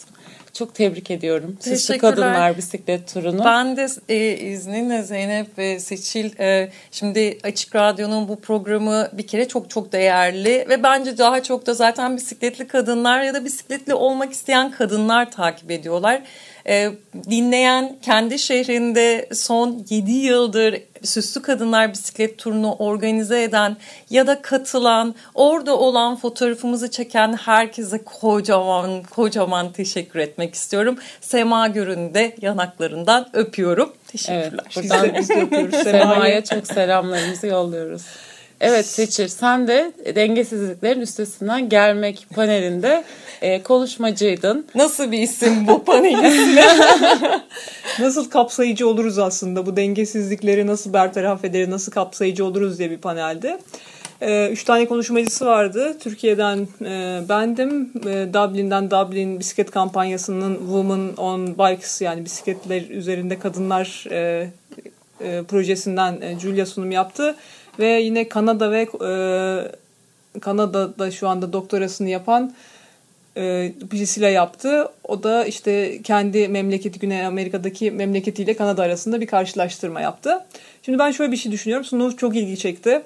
Çok 0.59 0.75
tebrik 0.75 1.11
ediyorum. 1.11 1.57
Süslü 1.61 1.99
Kadınlar 1.99 2.57
Bisiklet 2.57 3.15
Turu'nu. 3.15 3.45
Ben 3.45 3.77
de 3.77 3.87
e, 4.09 4.37
izninle 4.37 5.03
Zeynep 5.03 5.59
ve 5.59 5.81
Seçil 5.81 6.41
e, 6.41 6.71
şimdi 6.91 7.39
Açık 7.43 7.77
Radyo'nun 7.77 8.29
bu 8.29 8.41
programı 8.41 9.09
bir 9.13 9.27
kere 9.27 9.49
çok 9.49 9.71
çok 9.71 9.93
değerli 9.93 10.67
ve 10.69 10.83
bence 10.83 11.19
daha 11.19 11.43
çok 11.43 11.67
da 11.67 11.75
zaten 11.75 12.17
bisikletli 12.17 12.69
kadınlar 12.69 13.23
ya 13.23 13.35
da 13.35 13.45
bisikletli 13.45 13.95
olmak 13.95 14.33
isteyen 14.33 14.71
kadınlar 14.71 15.31
takip 15.31 15.71
ediyorlar. 15.71 16.23
E, 16.69 16.91
dinleyen 17.31 17.97
kendi 18.03 18.39
şehrinde 18.39 19.29
son 19.33 19.87
7 19.91 20.13
yıldır 20.13 20.83
Süslü 21.03 21.43
Kadınlar 21.43 21.93
Bisiklet 21.93 22.39
Turunu 22.39 22.75
organize 22.75 23.43
eden 23.43 23.77
ya 24.11 24.27
da 24.27 24.43
katılan, 24.43 25.15
orada 25.35 25.79
olan 25.79 26.17
fotoğrafımızı 26.17 26.91
çeken 26.91 27.33
herkese 27.33 28.05
kocaman 28.05 29.03
kocaman 29.03 29.73
teşekkür 29.73 30.19
etmek 30.19 30.55
istiyorum. 30.55 30.99
Sema 31.21 31.69
Gür'ün 31.69 32.15
de 32.15 32.37
yanaklarından 32.41 33.29
öpüyorum. 33.33 33.93
Teşekkürler. 34.09 34.65
Evet, 34.77 34.77
buradan 34.77 35.15
biz 35.19 35.29
de 35.29 35.43
öpüyoruz. 35.43 35.75
Sema'ya 35.75 36.45
çok 36.45 36.67
selamlarımızı 36.67 37.47
yolluyoruz. 37.47 38.03
Evet 38.61 38.87
Seçir 38.87 39.29
sen 39.29 39.69
de 39.69 39.93
dengesizliklerin 40.15 41.01
üstesinden 41.01 41.69
gelmek 41.69 42.27
panelinde 42.35 43.05
e, 43.43 43.63
konuşmacıydın. 43.63 44.67
Nasıl 44.75 45.13
bir 45.13 45.19
isim 45.19 45.67
bu 45.67 45.85
panelin 45.85 46.61
nasıl 48.01 48.31
kapsayıcı 48.31 48.89
oluruz 48.89 49.19
aslında 49.19 49.67
bu 49.67 49.77
dengesizlikleri 49.77 50.67
nasıl 50.67 50.93
bertaraf 50.93 51.45
ederiz, 51.45 51.69
nasıl 51.69 51.93
kapsayıcı 51.93 52.45
oluruz 52.45 52.79
diye 52.79 52.91
bir 52.91 52.99
panelde. 52.99 53.59
E, 54.21 54.49
üç 54.49 54.65
tane 54.65 54.87
konuşmacısı 54.87 55.47
vardı. 55.47 55.97
Türkiye'den 56.01 56.69
e, 56.85 57.21
bendim. 57.29 57.93
E, 58.07 58.35
Dublin'den 58.35 58.91
Dublin 58.91 59.41
bisiklet 59.41 59.71
kampanyasının 59.71 60.55
Women 60.59 61.17
on 61.17 61.47
Bikes 61.47 62.01
yani 62.01 62.25
bisikletler 62.25 62.83
üzerinde 62.91 63.39
kadınlar 63.39 64.07
e, 64.11 64.51
e, 65.21 65.43
projesinden 65.43 66.21
e, 66.21 66.39
Julia 66.41 66.67
sunum 66.67 66.91
yaptı. 66.91 67.37
Ve 67.79 67.87
yine 67.87 68.29
Kanada 68.29 68.71
ve 68.71 68.83
e, 68.83 70.41
Kanada'da 70.41 71.11
şu 71.11 71.29
anda 71.29 71.53
doktorasını 71.53 72.09
yapan 72.09 72.55
e, 73.37 73.73
Priscilla 73.91 74.29
yaptı. 74.29 74.89
O 75.05 75.23
da 75.23 75.45
işte 75.45 76.03
kendi 76.03 76.49
memleketi 76.49 76.99
Güney 76.99 77.27
Amerika'daki 77.27 77.91
memleketiyle 77.91 78.57
Kanada 78.57 78.83
arasında 78.83 79.21
bir 79.21 79.27
karşılaştırma 79.27 80.01
yaptı. 80.01 80.45
Şimdi 80.83 80.99
ben 80.99 81.11
şöyle 81.11 81.33
bir 81.33 81.37
şey 81.37 81.53
düşünüyorum. 81.53 81.85
Sunum 81.85 82.17
çok 82.17 82.37
ilgi 82.37 82.59
çekti. 82.59 83.03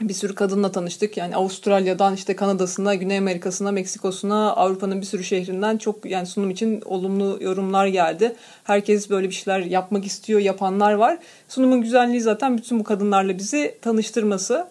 Bir 0.00 0.14
sürü 0.14 0.34
kadınla 0.34 0.72
tanıştık. 0.72 1.16
Yani 1.16 1.36
Avustralya'dan 1.36 2.14
işte 2.14 2.36
Kanada'sına, 2.36 2.94
Güney 2.94 3.18
Amerika'sına, 3.18 3.72
Meksikos'una, 3.72 4.52
Avrupa'nın 4.52 5.00
bir 5.00 5.06
sürü 5.06 5.24
şehrinden 5.24 5.76
çok 5.76 6.06
yani 6.06 6.26
sunum 6.26 6.50
için 6.50 6.82
olumlu 6.84 7.38
yorumlar 7.40 7.86
geldi. 7.86 8.36
Herkes 8.64 9.10
böyle 9.10 9.28
bir 9.28 9.34
şeyler 9.34 9.60
yapmak 9.60 10.06
istiyor, 10.06 10.40
yapanlar 10.40 10.92
var. 10.92 11.18
Sunumun 11.48 11.80
güzelliği 11.80 12.20
zaten 12.20 12.58
bütün 12.58 12.80
bu 12.80 12.84
kadınlarla 12.84 13.38
bizi 13.38 13.78
tanıştırması. 13.82 14.68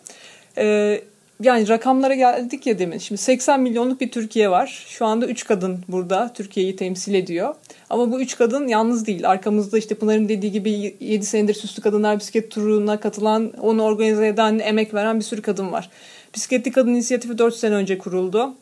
Ee, 0.58 1.02
yani 1.44 1.68
rakamlara 1.68 2.16
geldik 2.16 2.66
ya 2.66 2.80
demin. 2.80 2.98
Şimdi 2.98 3.22
80 3.22 3.60
milyonluk 3.60 4.02
bir 4.02 4.12
Türkiye 4.12 4.52
var. 4.52 4.86
Şu 4.88 5.06
anda 5.06 5.28
3 5.28 5.46
kadın 5.46 5.80
burada 5.88 6.34
Türkiye'yi 6.34 6.76
temsil 6.76 7.14
ediyor. 7.14 7.56
Ama 7.90 8.12
bu 8.12 8.22
3 8.22 8.38
kadın 8.38 8.68
yalnız 8.68 9.08
değil. 9.08 9.30
Arkamızda 9.30 9.78
işte 9.78 9.96
Pınar'ın 9.96 10.30
dediği 10.30 10.52
gibi 10.52 10.96
7 11.00 11.26
senedir 11.26 11.54
Süslü 11.54 11.82
Kadınlar 11.84 12.20
Bisiklet 12.20 12.52
Turu'na 12.52 13.00
katılan, 13.00 13.54
onu 13.62 13.84
organize 13.84 14.28
eden, 14.28 14.60
emek 14.60 14.94
veren 14.94 15.20
bir 15.20 15.24
sürü 15.24 15.42
kadın 15.42 15.72
var. 15.72 15.90
Bisikletli 16.36 16.72
Kadın 16.72 16.90
İnisiyatifi 16.90 17.38
4 17.38 17.56
sene 17.56 17.76
önce 17.76 17.98
kuruldu. 17.98 18.54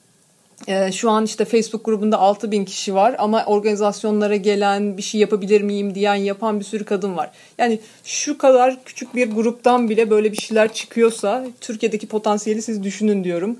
Ee, 0.67 0.91
şu 0.91 1.09
an 1.09 1.25
işte 1.25 1.45
Facebook 1.45 1.85
grubunda 1.85 2.17
6 2.17 2.51
bin 2.51 2.65
kişi 2.65 2.95
var 2.95 3.15
ama 3.17 3.45
organizasyonlara 3.45 4.35
gelen 4.35 4.97
bir 4.97 5.01
şey 5.01 5.21
yapabilir 5.21 5.61
miyim 5.61 5.95
diyen 5.95 6.15
yapan 6.15 6.59
bir 6.59 6.65
sürü 6.65 6.85
kadın 6.85 7.17
var. 7.17 7.31
Yani 7.57 7.79
şu 8.03 8.37
kadar 8.37 8.83
küçük 8.85 9.15
bir 9.15 9.31
gruptan 9.31 9.89
bile 9.89 10.09
böyle 10.09 10.31
bir 10.31 10.37
şeyler 10.37 10.73
çıkıyorsa 10.73 11.45
Türkiye'deki 11.61 12.07
potansiyeli 12.07 12.61
siz 12.61 12.83
düşünün 12.83 13.23
diyorum. 13.23 13.59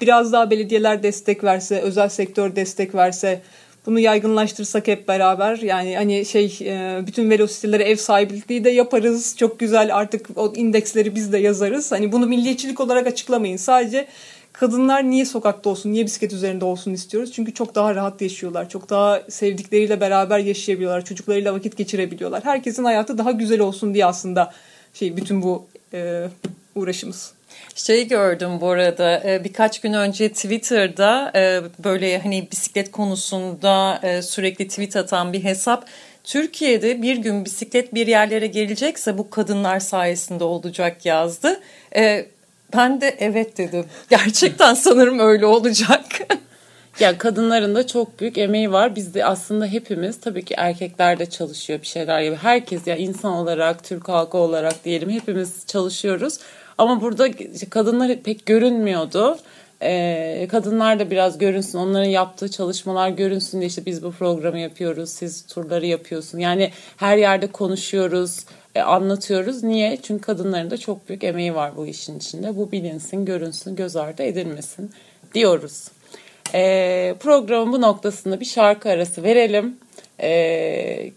Biraz 0.00 0.32
daha 0.32 0.50
belediyeler 0.50 1.02
destek 1.02 1.44
verse, 1.44 1.80
özel 1.80 2.08
sektör 2.08 2.56
destek 2.56 2.94
verse, 2.94 3.42
bunu 3.86 4.00
yaygınlaştırsak 4.00 4.88
hep 4.88 5.08
beraber 5.08 5.56
yani 5.56 5.96
hani 5.96 6.24
şey 6.24 6.58
e, 6.60 7.06
bütün 7.06 7.30
velositelere 7.30 7.82
ev 7.82 7.96
sahipliği 7.96 8.64
de 8.64 8.70
yaparız. 8.70 9.34
Çok 9.36 9.58
güzel 9.58 9.96
artık 9.96 10.26
o 10.36 10.52
indeksleri 10.56 11.14
biz 11.14 11.32
de 11.32 11.38
yazarız. 11.38 11.92
Hani 11.92 12.12
bunu 12.12 12.26
milliyetçilik 12.26 12.80
olarak 12.80 13.06
açıklamayın. 13.06 13.56
Sadece 13.56 14.06
kadınlar 14.52 15.10
niye 15.10 15.24
sokakta 15.24 15.70
olsun, 15.70 15.92
niye 15.92 16.06
bisiklet 16.06 16.32
üzerinde 16.32 16.64
olsun 16.64 16.92
istiyoruz? 16.92 17.32
Çünkü 17.32 17.54
çok 17.54 17.74
daha 17.74 17.94
rahat 17.94 18.22
yaşıyorlar. 18.22 18.68
Çok 18.68 18.90
daha 18.90 19.22
sevdikleriyle 19.28 20.00
beraber 20.00 20.38
yaşayabiliyorlar. 20.38 21.04
Çocuklarıyla 21.04 21.54
vakit 21.54 21.76
geçirebiliyorlar. 21.76 22.44
Herkesin 22.44 22.84
hayatı 22.84 23.18
daha 23.18 23.30
güzel 23.30 23.60
olsun 23.60 23.94
diye 23.94 24.06
aslında 24.06 24.52
şey 24.94 25.16
bütün 25.16 25.42
bu 25.42 25.66
e, 25.94 26.28
uğraşımız. 26.74 27.32
Şey 27.74 28.08
gördüm 28.08 28.60
bu 28.60 28.68
arada 28.68 29.22
e, 29.24 29.44
birkaç 29.44 29.80
gün 29.80 29.92
önce 29.92 30.28
Twitter'da 30.28 31.32
e, 31.34 31.60
böyle 31.84 32.18
hani 32.18 32.48
bisiklet 32.52 32.90
konusunda 32.90 34.00
e, 34.02 34.22
sürekli 34.22 34.68
tweet 34.68 34.96
atan 34.96 35.32
bir 35.32 35.44
hesap 35.44 35.86
Türkiye'de 36.24 37.02
bir 37.02 37.16
gün 37.16 37.44
bisiklet 37.44 37.94
bir 37.94 38.06
yerlere 38.06 38.46
gelecekse 38.46 39.18
bu 39.18 39.30
kadınlar 39.30 39.80
sayesinde 39.80 40.44
olacak 40.44 41.06
yazdı. 41.06 41.60
Ben 42.76 43.00
de 43.00 43.16
evet 43.18 43.58
dedim. 43.58 43.84
Gerçekten 44.10 44.74
sanırım 44.74 45.18
öyle 45.18 45.46
olacak. 45.46 46.04
ya 47.00 47.18
kadınların 47.18 47.74
da 47.74 47.86
çok 47.86 48.20
büyük 48.20 48.38
emeği 48.38 48.72
var. 48.72 48.96
Biz 48.96 49.14
de 49.14 49.24
aslında 49.24 49.66
hepimiz 49.66 50.20
tabii 50.20 50.44
ki 50.44 50.54
erkekler 50.58 51.18
de 51.18 51.26
çalışıyor 51.26 51.82
bir 51.82 51.86
şeyler 51.86 52.22
gibi. 52.22 52.36
Herkes 52.36 52.86
ya 52.86 52.96
insan 52.96 53.32
olarak, 53.32 53.84
Türk 53.84 54.08
halkı 54.08 54.38
olarak 54.38 54.84
diyelim 54.84 55.10
hepimiz 55.10 55.66
çalışıyoruz. 55.66 56.38
Ama 56.78 57.00
burada 57.00 57.28
kadınlar 57.70 58.16
pek 58.16 58.46
görünmüyordu. 58.46 59.38
Ee, 59.82 60.48
kadınlar 60.50 60.98
da 60.98 61.10
biraz 61.10 61.38
görünsün, 61.38 61.78
onların 61.78 62.08
yaptığı 62.08 62.50
çalışmalar 62.50 63.08
görünsün 63.08 63.60
diye 63.60 63.68
işte 63.68 63.86
biz 63.86 64.02
bu 64.02 64.12
programı 64.12 64.58
yapıyoruz, 64.58 65.10
siz 65.10 65.46
turları 65.46 65.86
yapıyorsun. 65.86 66.38
Yani 66.38 66.70
her 66.96 67.16
yerde 67.16 67.46
konuşuyoruz, 67.46 68.44
e, 68.80 68.82
anlatıyoruz. 68.82 69.62
Niye? 69.62 69.98
Çünkü 70.02 70.22
kadınların 70.22 70.70
da 70.70 70.76
çok 70.76 71.08
büyük 71.08 71.24
emeği 71.24 71.54
var 71.54 71.76
bu 71.76 71.86
işin 71.86 72.18
içinde. 72.18 72.56
Bu 72.56 72.72
bilinsin, 72.72 73.24
görünsün, 73.24 73.76
göz 73.76 73.96
ardı 73.96 74.22
edilmesin 74.22 74.90
diyoruz. 75.34 75.88
E, 76.54 77.14
programın 77.20 77.72
bu 77.72 77.80
noktasında 77.80 78.40
bir 78.40 78.44
şarkı 78.44 78.88
arası 78.90 79.22
verelim. 79.22 79.76
E, 80.20 81.10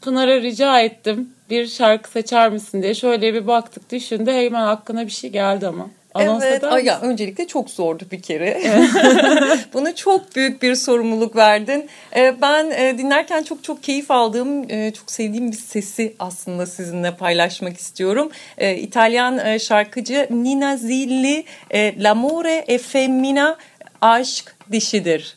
Pınar'a 0.00 0.40
rica 0.40 0.80
ettim 0.80 1.30
bir 1.50 1.66
şarkı 1.66 2.10
seçer 2.10 2.52
misin 2.52 2.82
diye. 2.82 2.94
Şöyle 2.94 3.34
bir 3.34 3.46
baktık 3.46 3.90
düşündü 3.90 4.30
hemen 4.30 4.62
hakkına 4.62 5.06
bir 5.06 5.10
şey 5.10 5.30
geldi 5.30 5.66
ama. 5.66 5.90
Anons 6.14 6.42
evet. 6.44 6.64
Ay 6.64 6.84
ya, 6.84 7.00
öncelikle 7.00 7.46
çok 7.46 7.70
zordu 7.70 8.04
bir 8.10 8.22
kere. 8.22 8.62
Bunu 9.72 9.94
çok 9.94 10.36
büyük 10.36 10.62
bir 10.62 10.74
sorumluluk 10.74 11.36
verdin. 11.36 11.88
Ee, 12.16 12.34
ben 12.42 12.70
e, 12.70 12.98
dinlerken 12.98 13.42
çok 13.42 13.64
çok 13.64 13.82
keyif 13.82 14.10
aldığım, 14.10 14.70
e, 14.70 14.92
çok 14.92 15.10
sevdiğim 15.10 15.52
bir 15.52 15.56
sesi 15.56 16.14
aslında 16.18 16.66
sizinle 16.66 17.16
paylaşmak 17.16 17.76
istiyorum. 17.78 18.30
Ee, 18.58 18.76
İtalyan 18.76 19.46
e, 19.46 19.58
şarkıcı 19.58 20.28
Nina 20.30 20.76
Zilli, 20.76 21.44
L'amore 21.74 22.64
e 22.68 22.78
femmina, 22.78 23.56
aşk 24.00 24.56
dişidir. 24.72 25.36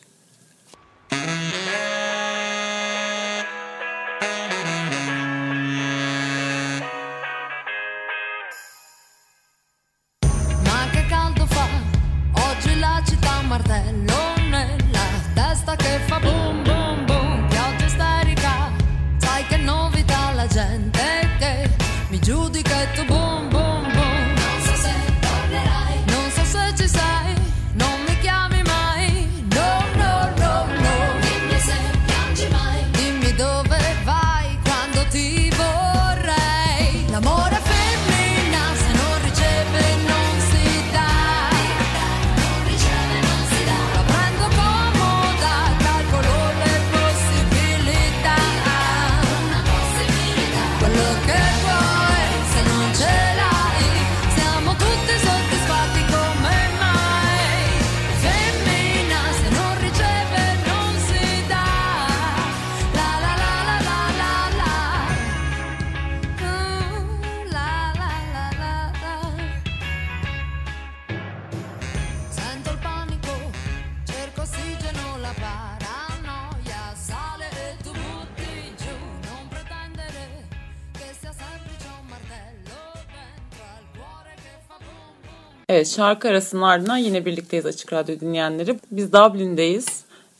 Evet 85.68 85.88
şarkı 85.88 86.28
arasının 86.28 86.62
ardından 86.62 86.96
yine 86.96 87.24
birlikteyiz 87.24 87.66
Açık 87.66 87.92
Radyo 87.92 88.20
dinleyenleri. 88.20 88.78
Biz 88.90 89.12
Dublin'deyiz 89.12 89.86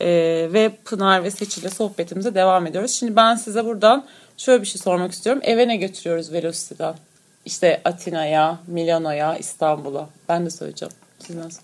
ee, 0.00 0.06
ve 0.52 0.72
Pınar 0.84 1.24
ve 1.24 1.30
Seçil'le 1.30 1.68
sohbetimize 1.68 2.34
devam 2.34 2.66
ediyoruz. 2.66 2.90
Şimdi 2.90 3.16
ben 3.16 3.34
size 3.34 3.64
buradan 3.64 4.06
şöyle 4.36 4.62
bir 4.62 4.66
şey 4.66 4.80
sormak 4.80 5.12
istiyorum. 5.12 5.42
Eve 5.44 5.68
ne 5.68 5.76
götürüyoruz 5.76 6.32
Velocity'den? 6.32 6.94
İşte 7.44 7.80
Atina'ya, 7.84 8.58
Milano'ya, 8.66 9.36
İstanbul'a. 9.36 10.08
Ben 10.28 10.46
de 10.46 10.50
söyleyeceğim. 10.50 10.94
Siz 11.18 11.36
nasıl? 11.36 11.62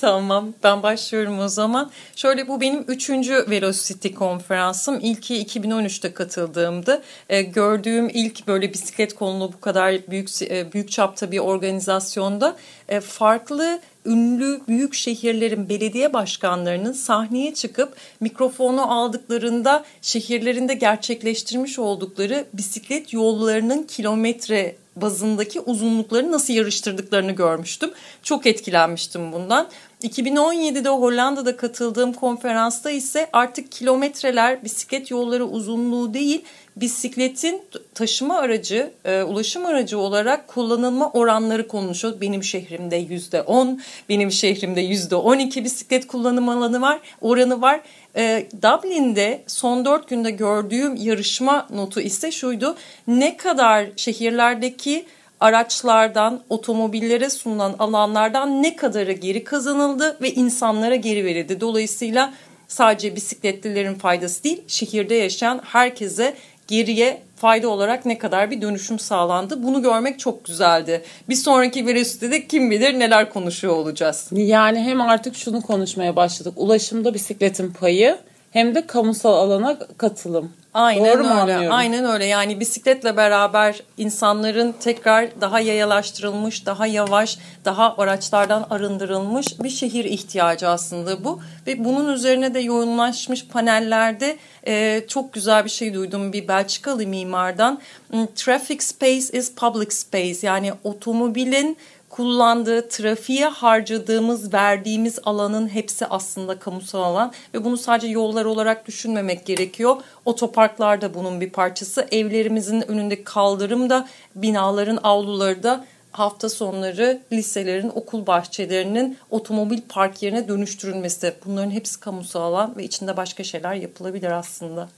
Tamam 0.00 0.54
ben 0.64 0.82
başlıyorum 0.82 1.38
o 1.38 1.48
zaman. 1.48 1.90
Şöyle 2.16 2.48
bu 2.48 2.60
benim 2.60 2.84
üçüncü 2.88 3.46
Velocity 3.50 4.08
konferansım. 4.08 5.00
İlki 5.00 5.46
2013'te 5.46 6.14
katıldığımdı. 6.14 7.02
E, 7.28 7.42
gördüğüm 7.42 8.08
ilk 8.08 8.46
böyle 8.46 8.72
bisiklet 8.72 9.14
konulu 9.14 9.52
bu 9.52 9.60
kadar 9.60 9.94
büyük 10.10 10.42
e, 10.42 10.72
büyük 10.72 10.90
çapta 10.90 11.30
bir 11.30 11.38
organizasyonda 11.38 12.56
e, 12.88 13.00
farklı 13.00 13.80
ünlü 14.06 14.60
büyük 14.68 14.94
şehirlerin 14.94 15.68
belediye 15.68 16.12
başkanlarının 16.12 16.92
sahneye 16.92 17.54
çıkıp 17.54 17.96
mikrofonu 18.20 18.92
aldıklarında 18.92 19.84
şehirlerinde 20.02 20.74
gerçekleştirmiş 20.74 21.78
oldukları 21.78 22.44
bisiklet 22.52 23.12
yollarının 23.12 23.82
kilometre 23.82 24.76
bazındaki 24.96 25.60
uzunlukları 25.60 26.32
nasıl 26.32 26.54
yarıştırdıklarını 26.54 27.32
görmüştüm. 27.32 27.90
Çok 28.22 28.46
etkilenmiştim 28.46 29.32
bundan. 29.32 29.68
2017'de 30.02 30.88
Hollanda'da 30.88 31.56
katıldığım 31.56 32.12
konferansta 32.12 32.90
ise 32.90 33.28
artık 33.32 33.72
kilometreler 33.72 34.64
bisiklet 34.64 35.10
yolları 35.10 35.44
uzunluğu 35.44 36.14
değil 36.14 36.44
bisikletin 36.76 37.62
taşıma 37.94 38.38
aracı, 38.38 38.90
e, 39.04 39.22
ulaşım 39.22 39.66
aracı 39.66 39.98
olarak 39.98 40.48
kullanılma 40.48 41.10
oranları 41.10 41.68
konuşuyor. 41.68 42.20
Benim 42.20 42.44
şehrimde 42.44 42.96
yüzde 42.96 43.42
on, 43.42 43.80
benim 44.08 44.32
şehrimde 44.32 44.80
yüzde 44.80 45.16
on 45.16 45.38
iki 45.38 45.64
bisiklet 45.64 46.06
kullanım 46.06 46.48
alanı 46.48 46.80
var, 46.80 47.00
oranı 47.20 47.60
var. 47.60 47.80
E, 48.16 48.46
Dublin'de 48.62 49.42
son 49.46 49.84
dört 49.84 50.08
günde 50.08 50.30
gördüğüm 50.30 50.96
yarışma 50.96 51.66
notu 51.70 52.00
ise 52.00 52.30
şuydu. 52.32 52.76
Ne 53.06 53.36
kadar 53.36 53.86
şehirlerdeki 53.96 55.04
araçlardan, 55.40 56.42
otomobillere 56.50 57.30
sunulan 57.30 57.74
alanlardan 57.78 58.62
ne 58.62 58.76
kadarı 58.76 59.12
geri 59.12 59.44
kazanıldı 59.44 60.16
ve 60.22 60.32
insanlara 60.32 60.94
geri 60.94 61.24
verildi. 61.24 61.60
Dolayısıyla 61.60 62.32
sadece 62.68 63.16
bisikletlilerin 63.16 63.94
faydası 63.94 64.44
değil, 64.44 64.62
şehirde 64.66 65.14
yaşayan 65.14 65.60
herkese 65.64 66.34
geriye 66.68 67.22
fayda 67.36 67.68
olarak 67.68 68.06
ne 68.06 68.18
kadar 68.18 68.50
bir 68.50 68.62
dönüşüm 68.62 68.98
sağlandı. 68.98 69.62
Bunu 69.62 69.82
görmek 69.82 70.18
çok 70.18 70.44
güzeldi. 70.44 71.02
Bir 71.28 71.34
sonraki 71.34 71.86
Velocity'de 71.86 72.46
kim 72.46 72.70
bilir 72.70 72.98
neler 72.98 73.30
konuşuyor 73.30 73.74
olacağız. 73.74 74.28
Yani 74.32 74.80
hem 74.80 75.00
artık 75.00 75.36
şunu 75.36 75.62
konuşmaya 75.62 76.16
başladık. 76.16 76.54
Ulaşımda 76.56 77.14
bisikletin 77.14 77.72
payı 77.72 78.18
hem 78.50 78.74
de 78.74 78.86
kamusal 78.86 79.34
alana 79.34 79.78
katılım. 79.98 80.52
Aynen 80.74 81.04
Doğru 81.04 81.24
mu 81.24 81.30
öyle. 81.30 81.40
anlıyorum? 81.40 81.72
Aynen 81.72 82.04
öyle. 82.04 82.24
Yani 82.24 82.60
bisikletle 82.60 83.16
beraber 83.16 83.82
insanların 83.98 84.74
tekrar 84.80 85.40
daha 85.40 85.60
yayalaştırılmış, 85.60 86.66
daha 86.66 86.86
yavaş, 86.86 87.38
daha 87.64 87.94
araçlardan 87.98 88.66
arındırılmış 88.70 89.60
bir 89.60 89.68
şehir 89.68 90.04
ihtiyacı 90.04 90.68
aslında 90.68 91.24
bu. 91.24 91.40
Ve 91.66 91.84
bunun 91.84 92.12
üzerine 92.12 92.54
de 92.54 92.60
yoğunlaşmış 92.60 93.46
panellerde 93.46 94.36
e, 94.66 95.02
çok 95.08 95.32
güzel 95.32 95.64
bir 95.64 95.70
şey 95.70 95.94
duydum 95.94 96.32
bir 96.32 96.48
Belçikalı 96.48 97.06
mimardan. 97.06 97.80
Hmm, 98.10 98.26
Traffic 98.34 98.78
space 98.80 99.38
is 99.38 99.54
public 99.54 99.90
space. 99.90 100.46
Yani 100.46 100.72
otomobilin 100.84 101.76
kullandığı, 102.16 102.88
trafiğe 102.88 103.46
harcadığımız, 103.46 104.52
verdiğimiz 104.52 105.18
alanın 105.24 105.68
hepsi 105.68 106.06
aslında 106.06 106.58
kamusal 106.58 107.02
alan 107.02 107.32
ve 107.54 107.64
bunu 107.64 107.76
sadece 107.76 108.06
yollar 108.06 108.44
olarak 108.44 108.86
düşünmemek 108.86 109.46
gerekiyor. 109.46 109.96
Otoparklar 110.24 111.00
da 111.00 111.14
bunun 111.14 111.40
bir 111.40 111.50
parçası. 111.50 112.06
Evlerimizin 112.10 112.90
önündeki 112.90 113.24
kaldırım 113.24 113.90
da, 113.90 114.08
binaların 114.34 114.98
avluları 115.02 115.62
da 115.62 115.84
hafta 116.12 116.48
sonları 116.48 117.20
liselerin, 117.32 117.92
okul 117.94 118.26
bahçelerinin 118.26 119.18
otomobil 119.30 119.80
park 119.88 120.22
yerine 120.22 120.48
dönüştürülmesi. 120.48 121.34
Bunların 121.46 121.70
hepsi 121.70 122.00
kamusal 122.00 122.42
alan 122.42 122.76
ve 122.76 122.84
içinde 122.84 123.16
başka 123.16 123.44
şeyler 123.44 123.74
yapılabilir 123.74 124.30
aslında. 124.30 124.88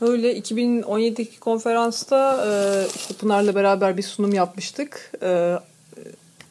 Öyle 0.00 0.38
2017'deki 0.38 1.40
konferansta 1.40 2.46
e, 2.46 2.50
işte 2.96 3.14
Pınar'la 3.14 3.54
beraber 3.54 3.96
bir 3.96 4.02
sunum 4.02 4.34
yapmıştık. 4.34 5.12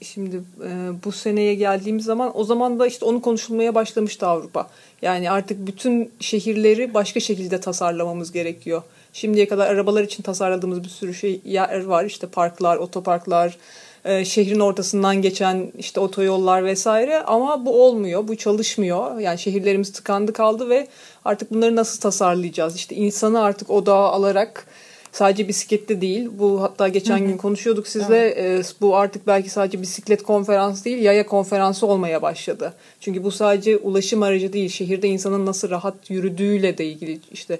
Şimdi 0.02 0.36
e, 0.64 0.70
bu 1.06 1.12
seneye 1.12 1.56
geldiğimiz 1.56 2.06
zaman 2.06 2.32
o 2.38 2.44
zaman 2.44 2.80
da 2.80 2.88
işte 2.88 3.06
onu 3.06 3.22
konuşulmaya 3.22 3.76
başlamıştı 3.76 4.28
Avrupa. 4.28 4.70
Yani 5.02 5.32
artık 5.32 5.68
bütün 5.68 6.12
şehirleri 6.20 6.94
başka 6.94 7.20
şekilde 7.20 7.60
tasarlamamız 7.60 8.32
gerekiyor. 8.32 8.82
Şimdiye 9.14 9.48
kadar 9.48 9.68
arabalar 9.68 10.04
için 10.04 10.24
tasarladığımız 10.24 10.84
bir 10.84 10.90
sürü 10.90 11.14
şey 11.14 11.42
yer 11.46 11.86
var. 11.86 12.06
İşte 12.06 12.28
parklar, 12.28 12.78
otoparklar, 12.78 13.58
e, 14.06 14.26
şehrin 14.26 14.60
ortasından 14.60 15.22
geçen 15.22 15.72
işte 15.78 16.00
otoyollar 16.00 16.66
vesaire 16.66 17.24
ama 17.24 17.66
bu 17.66 17.84
olmuyor, 17.84 18.28
bu 18.28 18.36
çalışmıyor. 18.36 19.20
Yani 19.20 19.40
şehirlerimiz 19.40 19.94
tıkandı 19.94 20.34
kaldı 20.34 20.70
ve 20.70 20.88
artık 21.26 21.52
bunları 21.52 21.76
nasıl 21.76 22.02
tasarlayacağız? 22.02 22.76
İşte 22.76 22.96
insanı 22.96 23.42
artık 23.42 23.70
odağa 23.70 24.12
alarak 24.12 24.68
sadece 25.17 25.47
bisiklette 25.47 26.01
değil. 26.01 26.30
Bu 26.39 26.62
hatta 26.62 26.88
geçen 26.88 27.27
gün 27.27 27.38
konuşuyorduk 27.38 27.88
sizle. 27.88 28.17
Evet. 28.17 28.65
E, 28.65 28.82
bu 28.82 28.95
artık 28.95 29.27
belki 29.27 29.49
sadece 29.49 29.82
bisiklet 29.82 30.23
konferansı 30.23 30.86
değil, 30.86 30.97
yaya 30.97 31.25
konferansı 31.25 31.88
olmaya 31.88 32.21
başladı. 32.21 32.73
Çünkü 32.99 33.23
bu 33.23 33.32
sadece 33.32 33.77
ulaşım 33.77 34.23
aracı 34.23 34.53
değil. 34.53 34.69
Şehirde 34.69 35.08
insanın 35.08 35.45
nasıl 35.45 35.69
rahat 35.69 36.10
yürüdüğüyle 36.10 36.77
de 36.77 36.86
ilgili 36.86 37.19
işte 37.32 37.60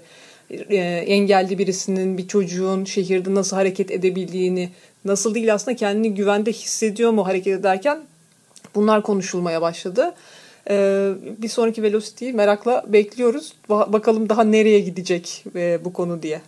e, 0.50 0.76
engelli 1.08 1.58
birisinin, 1.58 2.18
bir 2.18 2.28
çocuğun 2.28 2.86
şehirde 2.86 3.36
nasıl 3.36 3.56
hareket 3.56 3.92
edebildiğini, 3.92 4.70
nasıl 5.06 5.36
değil 5.36 5.54
aslında 5.54 5.78
kendini 5.78 6.16
güvende 6.16 6.52
hissediyor 6.52 7.12
mu 7.12 7.28
hareket 7.28 7.60
ederken 7.60 8.00
bunlar 8.76 9.04
konuşulmaya 9.04 9.62
başladı. 9.62 10.14
Ee, 10.70 11.12
bir 11.38 11.48
sonraki 11.48 11.84
Velocity'yi 11.84 12.34
merakla 12.34 12.86
bekliyoruz. 12.88 13.54
Ba- 13.70 13.94
bakalım 13.94 14.30
daha 14.30 14.44
nereye 14.44 14.80
gidecek 14.80 15.44
e, 15.56 15.86
bu 15.86 15.94
konu 15.94 16.24
diye. 16.24 16.42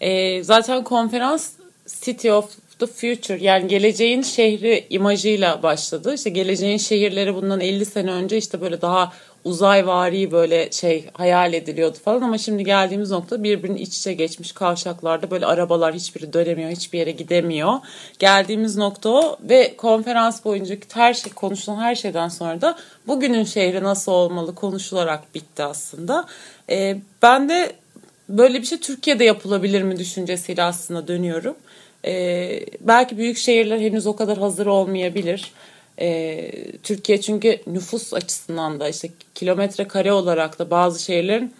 E, 0.00 0.42
zaten 0.42 0.84
konferans 0.84 1.50
City 1.86 2.32
of 2.32 2.50
the 2.78 2.86
Future 2.86 3.38
yani 3.44 3.68
geleceğin 3.68 4.22
şehri 4.22 4.86
imajıyla 4.90 5.62
başladı. 5.62 6.14
İşte 6.14 6.30
geleceğin 6.30 6.78
şehirleri 6.78 7.34
bundan 7.34 7.60
50 7.60 7.86
sene 7.86 8.10
önce 8.10 8.36
işte 8.36 8.60
böyle 8.60 8.80
daha 8.80 9.12
uzayvari 9.44 10.32
böyle 10.32 10.70
şey 10.70 11.04
hayal 11.12 11.54
ediliyordu 11.54 11.98
falan 12.04 12.20
ama 12.20 12.38
şimdi 12.38 12.64
geldiğimiz 12.64 13.10
nokta 13.10 13.42
birbirinin 13.42 13.76
iç 13.76 13.98
içe 13.98 14.12
geçmiş 14.12 14.52
kavşaklarda 14.52 15.30
böyle 15.30 15.46
arabalar 15.46 15.94
hiçbiri 15.94 16.32
dönemiyor, 16.32 16.70
hiçbir 16.70 16.98
yere 16.98 17.10
gidemiyor. 17.10 17.72
Geldiğimiz 18.18 18.76
nokta 18.76 19.08
o 19.08 19.38
ve 19.42 19.76
konferans 19.76 20.44
boyunca 20.44 20.76
her 20.94 21.14
şey 21.14 21.32
konuşulan 21.32 21.80
her 21.80 21.94
şeyden 21.94 22.28
sonra 22.28 22.60
da 22.60 22.76
bugünün 23.06 23.44
şehri 23.44 23.82
nasıl 23.82 24.12
olmalı 24.12 24.54
konuşularak 24.54 25.34
bitti 25.34 25.62
aslında. 25.62 26.26
Ee, 26.70 26.96
ben 27.22 27.48
de 27.48 27.72
böyle 28.28 28.60
bir 28.60 28.66
şey 28.66 28.78
Türkiye'de 28.78 29.24
yapılabilir 29.24 29.82
mi 29.82 29.98
düşüncesiyle 29.98 30.62
aslında 30.62 31.08
dönüyorum. 31.08 31.56
Ee, 32.04 32.60
belki 32.80 33.18
büyük 33.18 33.38
şehirler 33.38 33.78
henüz 33.78 34.06
o 34.06 34.16
kadar 34.16 34.38
hazır 34.38 34.66
olmayabilir. 34.66 35.52
Ee, 36.00 36.50
Türkiye 36.82 37.20
çünkü 37.20 37.60
nüfus 37.66 38.14
açısından 38.14 38.80
da 38.80 38.88
işte 38.88 39.08
kilometre 39.34 39.88
kare 39.88 40.12
olarak 40.12 40.58
da 40.58 40.70
bazı 40.70 41.02
şehirlerin 41.02 41.54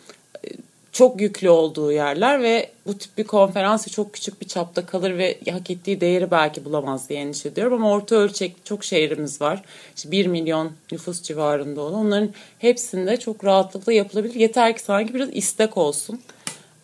e, 0.45 0.49
çok 0.93 1.21
yüklü 1.21 1.51
olduğu 1.51 1.93
yerler 1.93 2.43
ve 2.43 2.71
bu 2.87 2.99
tip 2.99 3.19
bir 3.19 3.25
konferansı 3.25 3.91
çok 3.91 4.13
küçük 4.13 4.41
bir 4.41 4.47
çapta 4.47 4.87
kalır 4.87 5.19
ve 5.19 5.39
hak 5.51 5.71
ettiği 5.71 6.01
değeri 6.01 6.31
belki 6.31 6.65
bulamaz 6.65 7.09
diye 7.09 7.21
endişe 7.21 7.49
ediyorum. 7.49 7.75
Ama 7.75 7.91
orta 7.91 8.17
ölçekli 8.17 8.65
çok 8.65 8.85
şehrimiz 8.85 9.41
var. 9.41 9.63
İşte 9.97 10.11
1 10.11 10.27
milyon 10.27 10.73
nüfus 10.93 11.23
civarında 11.23 11.81
olan. 11.81 11.95
Onların 11.95 12.31
hepsinde 12.59 13.17
çok 13.17 13.45
rahatlıkla 13.45 13.93
yapılabilir. 13.93 14.35
Yeter 14.35 14.77
ki 14.77 14.83
sanki 14.83 15.15
biraz 15.15 15.29
istek 15.33 15.77
olsun. 15.77 16.21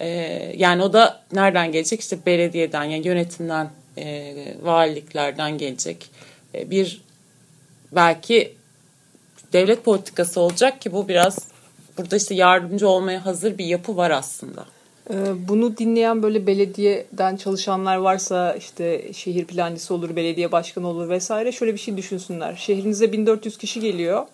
Ee, 0.01 0.53
yani 0.57 0.83
o 0.83 0.93
da 0.93 1.23
nereden 1.33 1.73
gelecek? 1.73 2.01
İşte 2.01 2.19
belediyeden 2.27 2.85
yani 2.85 3.07
yönetimden, 3.07 3.71
e, 3.99 4.35
valiliklerden 4.63 5.59
gelecek. 5.59 6.11
E, 6.55 6.71
bir 6.71 7.03
belki 7.93 8.55
devlet 9.53 9.85
politikası 9.85 10.41
olacak 10.41 10.81
ki 10.81 10.93
bu 10.93 11.09
biraz 11.09 11.39
burada 11.99 12.17
işte 12.17 12.35
yardımcı 12.35 12.89
olmaya 12.89 13.27
hazır 13.27 13.59
bir 13.59 13.65
yapı 13.65 13.97
var 13.97 14.11
aslında. 14.11 14.67
Ee, 15.11 15.49
bunu 15.49 15.77
dinleyen 15.77 16.23
böyle 16.23 16.47
belediyeden 16.47 17.37
çalışanlar 17.37 17.97
varsa 17.97 18.55
işte 18.55 19.13
şehir 19.13 19.45
plancısı 19.45 19.95
olur, 19.95 20.17
belediye 20.17 20.53
başkanı 20.53 20.87
olur 20.87 21.09
vesaire 21.09 21.53
şöyle 21.53 21.75
bir 21.75 21.79
şey 21.79 21.97
düşünsünler. 21.97 22.57
Şehrinize 22.57 23.13
1400 23.13 23.59
kişi 23.59 23.81
geliyor. 23.81 24.27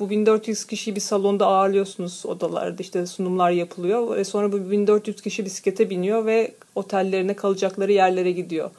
Bu 0.00 0.10
1400 0.10 0.64
kişiyi 0.64 0.96
bir 0.96 1.00
salonda 1.00 1.46
ağırlıyorsunuz 1.46 2.26
odalarda 2.26 2.82
işte 2.82 3.06
sunumlar 3.06 3.50
yapılıyor 3.50 4.16
ve 4.16 4.24
sonra 4.24 4.52
bu 4.52 4.70
1400 4.70 5.22
kişi 5.22 5.44
bisiklete 5.44 5.90
biniyor 5.90 6.26
ve 6.26 6.54
otellerine 6.74 7.34
kalacakları 7.34 7.92
yerlere 7.92 8.32
gidiyor. 8.32 8.70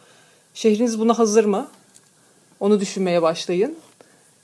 Şehriniz 0.53 0.99
buna 0.99 1.19
hazır 1.19 1.45
mı? 1.45 1.67
Onu 2.59 2.79
düşünmeye 2.79 3.21
başlayın. 3.21 3.77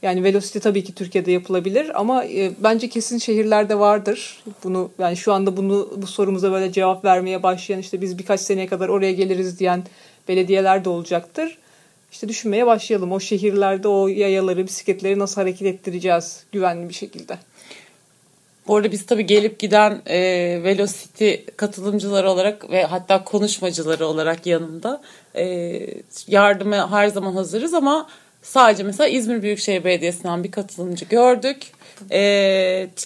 Yani 0.02 0.24
Velocity 0.24 0.60
tabii 0.60 0.84
ki 0.84 0.96
Türkiye'de 0.96 1.32
yapılabilir 1.32 2.00
ama 2.00 2.26
e, 2.26 2.52
bence 2.60 2.90
kesin 2.90 3.18
şehirlerde 3.18 3.80
vardır. 3.80 4.44
Bunu 4.64 4.92
yani 5.00 5.18
şu 5.18 5.34
anda 5.34 5.58
bunu 5.58 5.90
bu 5.98 6.08
sorumuza 6.08 6.52
böyle 6.52 6.72
cevap 6.72 7.06
vermeye 7.06 7.44
başlayan 7.44 7.80
işte 7.80 8.02
biz 8.02 8.18
birkaç 8.18 8.42
seneye 8.42 8.68
kadar 8.68 8.90
oraya 8.90 9.12
geliriz 9.12 9.60
diyen 9.60 9.84
belediyeler 10.28 10.86
de 10.86 10.90
olacaktır. 10.90 11.58
İşte 12.12 12.28
düşünmeye 12.28 12.66
başlayalım. 12.66 13.12
O 13.12 13.20
şehirlerde 13.20 13.88
o 13.88 14.08
yayaları, 14.08 14.66
bisikletleri 14.68 15.20
nasıl 15.20 15.42
hareket 15.42 15.68
ettireceğiz 15.68 16.44
güvenli 16.52 16.90
bir 16.90 16.94
şekilde. 16.94 17.38
Bu 18.68 18.76
arada 18.76 18.92
biz 18.92 19.06
tabii 19.06 19.26
gelip 19.26 19.60
giden 19.60 20.02
e, 20.06 20.20
Velocity 20.64 21.34
katılımcıları 21.58 22.30
olarak 22.30 22.70
ve 22.70 22.86
hatta 22.86 23.24
konuşmacıları 23.24 24.08
olarak 24.08 24.46
yanımda 24.46 25.02
e, 25.36 25.78
yardıma 26.28 26.92
her 26.92 27.08
zaman 27.08 27.34
hazırız 27.34 27.74
ama 27.74 28.08
sadece 28.42 28.84
mesela 28.84 29.08
İzmir 29.08 29.42
Büyükşehir 29.42 29.84
Belediyesi'nden 29.84 30.44
bir 30.44 30.52
katılımcı 30.52 31.06
gördük. 31.06 31.58
E, 32.12 32.20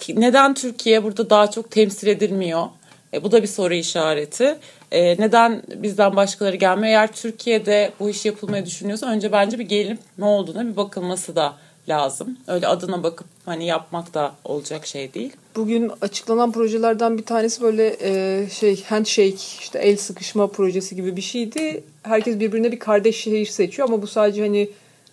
neden 0.09 0.53
Türkiye 0.53 1.03
burada 1.03 1.29
daha 1.29 1.51
çok 1.51 1.71
temsil 1.71 2.07
edilmiyor? 2.07 2.67
E, 3.13 3.23
bu 3.23 3.31
da 3.31 3.41
bir 3.41 3.47
soru 3.47 3.73
işareti. 3.73 4.57
E, 4.91 5.21
neden 5.21 5.63
bizden 5.75 6.15
başkaları 6.15 6.55
gelmiyor? 6.55 6.87
Eğer 6.87 7.11
Türkiye'de 7.11 7.91
bu 7.99 8.09
iş 8.09 8.25
yapılmayı 8.25 8.65
düşünüyorsa 8.65 9.07
önce 9.07 9.31
bence 9.31 9.59
bir 9.59 9.65
gelip 9.65 9.99
ne 10.17 10.25
olduğuna 10.25 10.67
bir 10.67 10.77
bakılması 10.77 11.35
da 11.35 11.53
lazım. 11.89 12.37
Öyle 12.47 12.67
adına 12.67 13.03
bakıp 13.03 13.27
hani 13.45 13.65
yapmak 13.65 14.13
da 14.13 14.31
olacak 14.43 14.85
şey 14.85 15.13
değil. 15.13 15.33
Bugün 15.55 15.91
açıklanan 16.01 16.51
projelerden 16.51 17.17
bir 17.17 17.23
tanesi 17.23 17.61
böyle 17.61 17.97
e, 18.01 18.49
şey 18.49 18.83
handshake 18.83 19.35
işte 19.59 19.79
el 19.79 19.97
sıkışma 19.97 20.47
projesi 20.47 20.95
gibi 20.95 21.15
bir 21.15 21.21
şeydi. 21.21 21.83
Herkes 22.03 22.39
birbirine 22.39 22.71
bir 22.71 22.79
kardeş 22.79 23.23
şehir 23.23 23.45
seçiyor 23.45 23.87
ama 23.87 24.01
bu 24.01 24.07
sadece 24.07 24.41
hani 24.41 24.69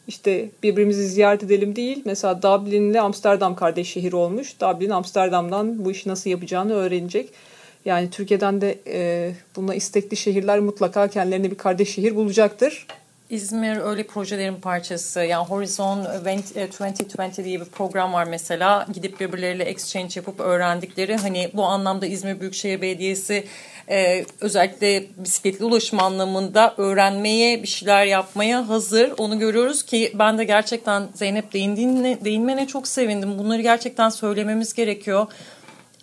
işte 0.08 0.48
birbirimizi 0.62 1.08
ziyaret 1.08 1.42
edelim 1.42 1.76
değil. 1.76 2.02
Mesela 2.04 2.42
Dublin 2.42 2.90
ile 2.90 3.00
Amsterdam 3.00 3.56
kardeş 3.56 3.88
şehir 3.88 4.12
olmuş. 4.12 4.60
Dublin 4.60 4.90
Amsterdam'dan 4.90 5.84
bu 5.84 5.90
işi 5.90 6.08
nasıl 6.08 6.30
yapacağını 6.30 6.74
öğrenecek. 6.74 7.28
Yani 7.84 8.10
Türkiye'den 8.10 8.60
de 8.60 8.78
e, 8.86 9.32
buna 9.56 9.74
istekli 9.74 10.16
şehirler 10.16 10.60
mutlaka 10.60 11.08
kendilerine 11.08 11.50
bir 11.50 11.58
kardeş 11.58 11.94
şehir 11.94 12.16
bulacaktır. 12.16 12.86
İzmir 13.30 13.76
öyle 13.76 14.02
projelerin 14.02 14.54
parçası. 14.54 15.20
Yani 15.20 15.46
Horizon 15.46 16.04
2020 16.04 17.44
diye 17.44 17.60
bir 17.60 17.64
program 17.64 18.12
var 18.12 18.24
mesela. 18.24 18.86
Gidip 18.92 19.20
birbirleriyle 19.20 19.64
exchange 19.64 20.12
yapıp 20.16 20.40
öğrendikleri. 20.40 21.16
Hani 21.16 21.50
bu 21.54 21.64
anlamda 21.64 22.06
İzmir 22.06 22.40
Büyükşehir 22.40 22.82
Belediyesi 22.82 23.44
e, 23.88 24.24
özellikle 24.40 25.04
bisikletli 25.16 25.64
ulaşım 25.64 26.02
anlamında 26.02 26.74
öğrenmeye 26.76 27.62
bir 27.62 27.68
şeyler 27.68 28.04
yapmaya 28.04 28.68
hazır. 28.68 29.12
Onu 29.18 29.38
görüyoruz 29.38 29.82
ki 29.82 30.12
ben 30.14 30.38
de 30.38 30.44
gerçekten 30.44 31.08
Zeynep 31.14 31.52
değindiğine, 31.52 32.24
değinmene 32.24 32.66
çok 32.66 32.88
sevindim. 32.88 33.38
Bunları 33.38 33.62
gerçekten 33.62 34.08
söylememiz 34.08 34.74
gerekiyor. 34.74 35.26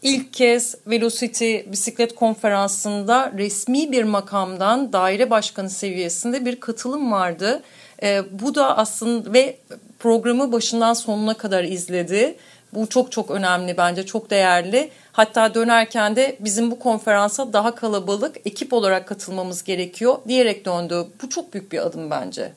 İlk 0.02 0.34
kez 0.34 0.76
Velocity 0.88 1.58
bisiklet 1.66 2.16
konferansında 2.16 3.32
resmi 3.38 3.92
bir 3.92 4.04
makamdan 4.04 4.94
daire 4.94 5.30
başkanı 5.30 5.70
seviyesinde 5.70 6.46
bir 6.46 6.60
katılım 6.60 7.12
vardı. 7.12 7.64
E, 8.04 8.24
bu 8.32 8.56
da 8.56 8.78
aslında 8.78 9.34
ve 9.34 9.58
programı 10.00 10.52
başından 10.52 10.94
sonuna 10.94 11.34
kadar 11.34 11.64
izledi. 11.64 12.36
Bu 12.74 12.90
çok 12.90 13.12
çok 13.12 13.32
önemli 13.32 13.78
bence 13.78 14.06
çok 14.06 14.30
değerli. 14.30 14.90
Hatta 15.12 15.54
dönerken 15.54 16.16
de 16.16 16.38
bizim 16.40 16.72
bu 16.72 16.80
konferansa 16.80 17.54
daha 17.54 17.76
kalabalık 17.76 18.38
ekip 18.46 18.74
olarak 18.74 19.08
katılmamız 19.08 19.64
gerekiyor 19.64 20.18
diyerek 20.28 20.66
döndü. 20.66 21.08
Bu 21.24 21.30
çok 21.30 21.54
büyük 21.54 21.72
bir 21.72 21.86
adım 21.86 22.10
bence. 22.10 22.52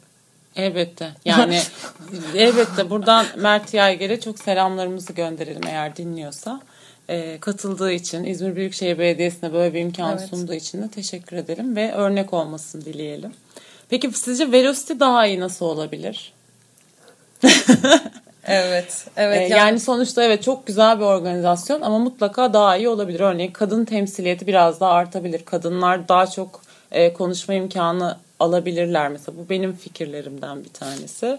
Elbette. 0.57 1.11
Yani 1.24 1.61
elbette 2.35 2.90
buradan 2.90 3.26
Mert 3.37 3.74
Yayger'e 3.74 4.20
çok 4.20 4.38
selamlarımızı 4.38 5.12
gönderelim 5.12 5.66
eğer 5.66 5.96
dinliyorsa 5.96 6.61
e, 7.09 7.38
katıldığı 7.41 7.93
için, 7.93 8.25
İzmir 8.25 8.57
Büyükşehir 8.57 8.99
Belediyesi'ne 8.99 9.53
böyle 9.53 9.75
bir 9.75 9.81
imkan 9.81 10.19
evet. 10.19 10.29
sunduğu 10.29 10.55
için 10.55 10.83
de 10.83 10.88
teşekkür 10.88 11.37
edelim 11.37 11.77
ve 11.77 11.93
örnek 11.93 12.33
olmasını 12.33 12.85
dileyelim. 12.85 13.33
Peki 13.88 14.11
sizce 14.12 14.53
Velocity 14.53 14.93
daha 15.01 15.27
iyi 15.27 15.41
nasıl 15.41 15.67
olabilir? 15.67 16.33
evet, 18.45 19.07
evet. 19.17 19.38
Ee, 19.38 19.43
yani... 19.43 19.51
yani 19.51 19.81
sonuçta 19.81 20.23
evet 20.23 20.43
çok 20.43 20.67
güzel 20.67 20.99
bir 20.99 21.05
organizasyon 21.05 21.81
ama 21.81 21.99
mutlaka 21.99 22.53
daha 22.53 22.77
iyi 22.77 22.88
olabilir. 22.88 23.21
Örneğin 23.21 23.51
kadın 23.51 23.85
temsiliyeti 23.85 24.47
biraz 24.47 24.81
daha 24.81 24.91
artabilir. 24.93 25.45
Kadınlar 25.45 26.09
daha 26.09 26.27
çok 26.27 26.62
e, 26.93 27.12
konuşma 27.12 27.55
imkanı 27.55 28.19
alabilirler 28.41 29.09
mesela. 29.09 29.38
Bu 29.38 29.49
benim 29.49 29.77
fikirlerimden 29.77 30.65
bir 30.65 30.71
tanesi 30.71 31.38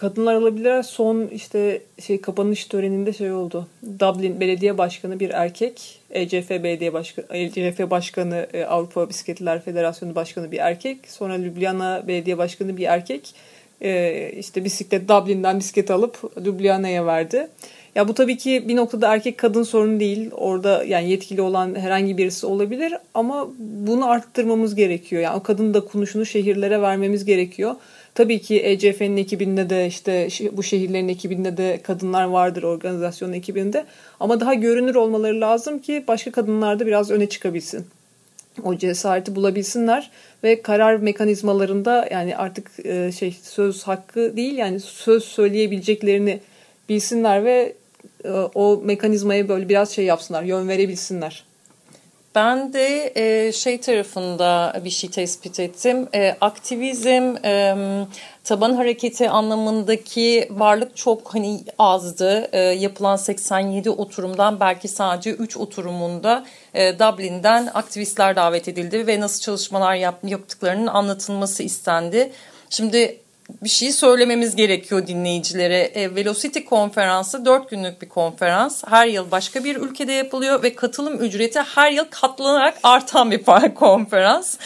kadınlar 0.00 0.34
alabilirler. 0.34 0.82
Son 0.82 1.26
işte 1.26 1.82
şey 2.00 2.20
kapanış 2.20 2.64
töreninde 2.64 3.12
şey 3.12 3.32
oldu. 3.32 3.66
Dublin 4.00 4.40
Belediye 4.40 4.78
Başkanı 4.78 5.20
bir 5.20 5.30
erkek, 5.30 6.00
ECF 6.10 6.50
Belediye 6.50 6.92
Başkanı, 6.92 7.26
ECF 7.30 7.90
Başkanı, 7.90 8.46
e, 8.52 8.64
Avrupa 8.64 9.08
Bisikletliler 9.08 9.62
Federasyonu 9.62 10.14
Başkanı 10.14 10.52
bir 10.52 10.58
erkek. 10.58 10.98
Sonra 11.08 11.38
Ljubljana 11.38 12.04
Belediye 12.08 12.38
Başkanı 12.38 12.76
bir 12.76 12.84
erkek. 12.84 13.34
E, 13.80 14.30
işte 14.38 14.64
bisiklet 14.64 15.08
Dublin'den 15.08 15.58
bisiklet 15.58 15.90
alıp 15.90 16.38
Ljubljana'ya 16.44 17.06
verdi. 17.06 17.48
Ya 17.94 18.08
bu 18.08 18.14
tabii 18.14 18.36
ki 18.36 18.64
bir 18.68 18.76
noktada 18.76 19.14
erkek 19.14 19.38
kadın 19.38 19.62
sorunu 19.62 20.00
değil. 20.00 20.30
Orada 20.32 20.84
yani 20.84 21.10
yetkili 21.10 21.40
olan 21.40 21.74
herhangi 21.74 22.18
birisi 22.18 22.46
olabilir 22.46 22.94
ama 23.14 23.48
bunu 23.58 24.10
arttırmamız 24.10 24.74
gerekiyor. 24.74 25.22
Yani 25.22 25.36
o 25.36 25.42
kadın 25.42 25.74
da 25.74 25.80
konuşunu 25.80 26.26
şehirlere 26.26 26.82
vermemiz 26.82 27.24
gerekiyor. 27.24 27.74
Tabii 28.16 28.40
ki 28.40 28.60
ECF'nin 28.60 29.16
ekibinde 29.16 29.70
de 29.70 29.86
işte 29.86 30.28
bu 30.52 30.62
şehirlerin 30.62 31.08
ekibinde 31.08 31.56
de 31.56 31.80
kadınlar 31.82 32.24
vardır 32.24 32.62
organizasyon 32.62 33.32
ekibinde. 33.32 33.84
Ama 34.20 34.40
daha 34.40 34.54
görünür 34.54 34.94
olmaları 34.94 35.40
lazım 35.40 35.78
ki 35.78 36.04
başka 36.08 36.30
kadınlar 36.30 36.78
da 36.78 36.86
biraz 36.86 37.10
öne 37.10 37.28
çıkabilsin. 37.28 37.86
O 38.64 38.76
cesareti 38.76 39.34
bulabilsinler 39.34 40.10
ve 40.44 40.62
karar 40.62 40.96
mekanizmalarında 40.96 42.08
yani 42.10 42.36
artık 42.36 42.70
e, 42.84 43.12
şey 43.12 43.36
söz 43.42 43.82
hakkı 43.82 44.36
değil 44.36 44.56
yani 44.56 44.80
söz 44.80 45.24
söyleyebileceklerini 45.24 46.40
bilsinler 46.88 47.44
ve 47.44 47.72
e, 48.24 48.30
o 48.30 48.80
mekanizmaya 48.84 49.48
böyle 49.48 49.68
biraz 49.68 49.90
şey 49.90 50.04
yapsınlar, 50.04 50.42
yön 50.42 50.68
verebilsinler. 50.68 51.44
Ben 52.36 52.72
de 52.72 53.12
e, 53.16 53.52
şey 53.52 53.80
tarafında 53.80 54.80
bir 54.84 54.90
şey 54.90 55.10
tespit 55.10 55.60
ettim. 55.60 56.08
E, 56.14 56.36
aktivizm, 56.40 57.36
e, 57.44 57.76
taban 58.44 58.74
hareketi 58.74 59.30
anlamındaki 59.30 60.48
varlık 60.50 60.96
çok 60.96 61.34
hani 61.34 61.60
azdı. 61.78 62.48
E, 62.52 62.58
yapılan 62.60 63.16
87 63.16 63.90
oturumdan 63.90 64.60
belki 64.60 64.88
sadece 64.88 65.30
3 65.30 65.56
oturumunda 65.56 66.44
e, 66.74 66.98
Dublin'den 66.98 67.68
aktivistler 67.74 68.36
davet 68.36 68.68
edildi 68.68 69.06
ve 69.06 69.20
nasıl 69.20 69.40
çalışmalar 69.40 69.94
yap, 69.94 70.18
yaptıklarının 70.24 70.86
anlatılması 70.86 71.62
istendi. 71.62 72.32
Şimdi 72.70 73.20
bir 73.62 73.68
şey 73.68 73.92
söylememiz 73.92 74.56
gerekiyor 74.56 75.06
dinleyicilere. 75.06 75.78
E, 75.78 76.14
Velocity 76.14 76.60
konferansı 76.60 77.44
dört 77.44 77.70
günlük 77.70 78.02
bir 78.02 78.08
konferans. 78.08 78.84
Her 78.88 79.06
yıl 79.06 79.30
başka 79.30 79.64
bir 79.64 79.76
ülkede 79.76 80.12
yapılıyor 80.12 80.62
ve 80.62 80.74
katılım 80.74 81.22
ücreti 81.22 81.60
her 81.60 81.90
yıl 81.90 82.04
katlanarak 82.10 82.78
artan 82.82 83.30
bir 83.30 83.44
konferans. 83.74 84.56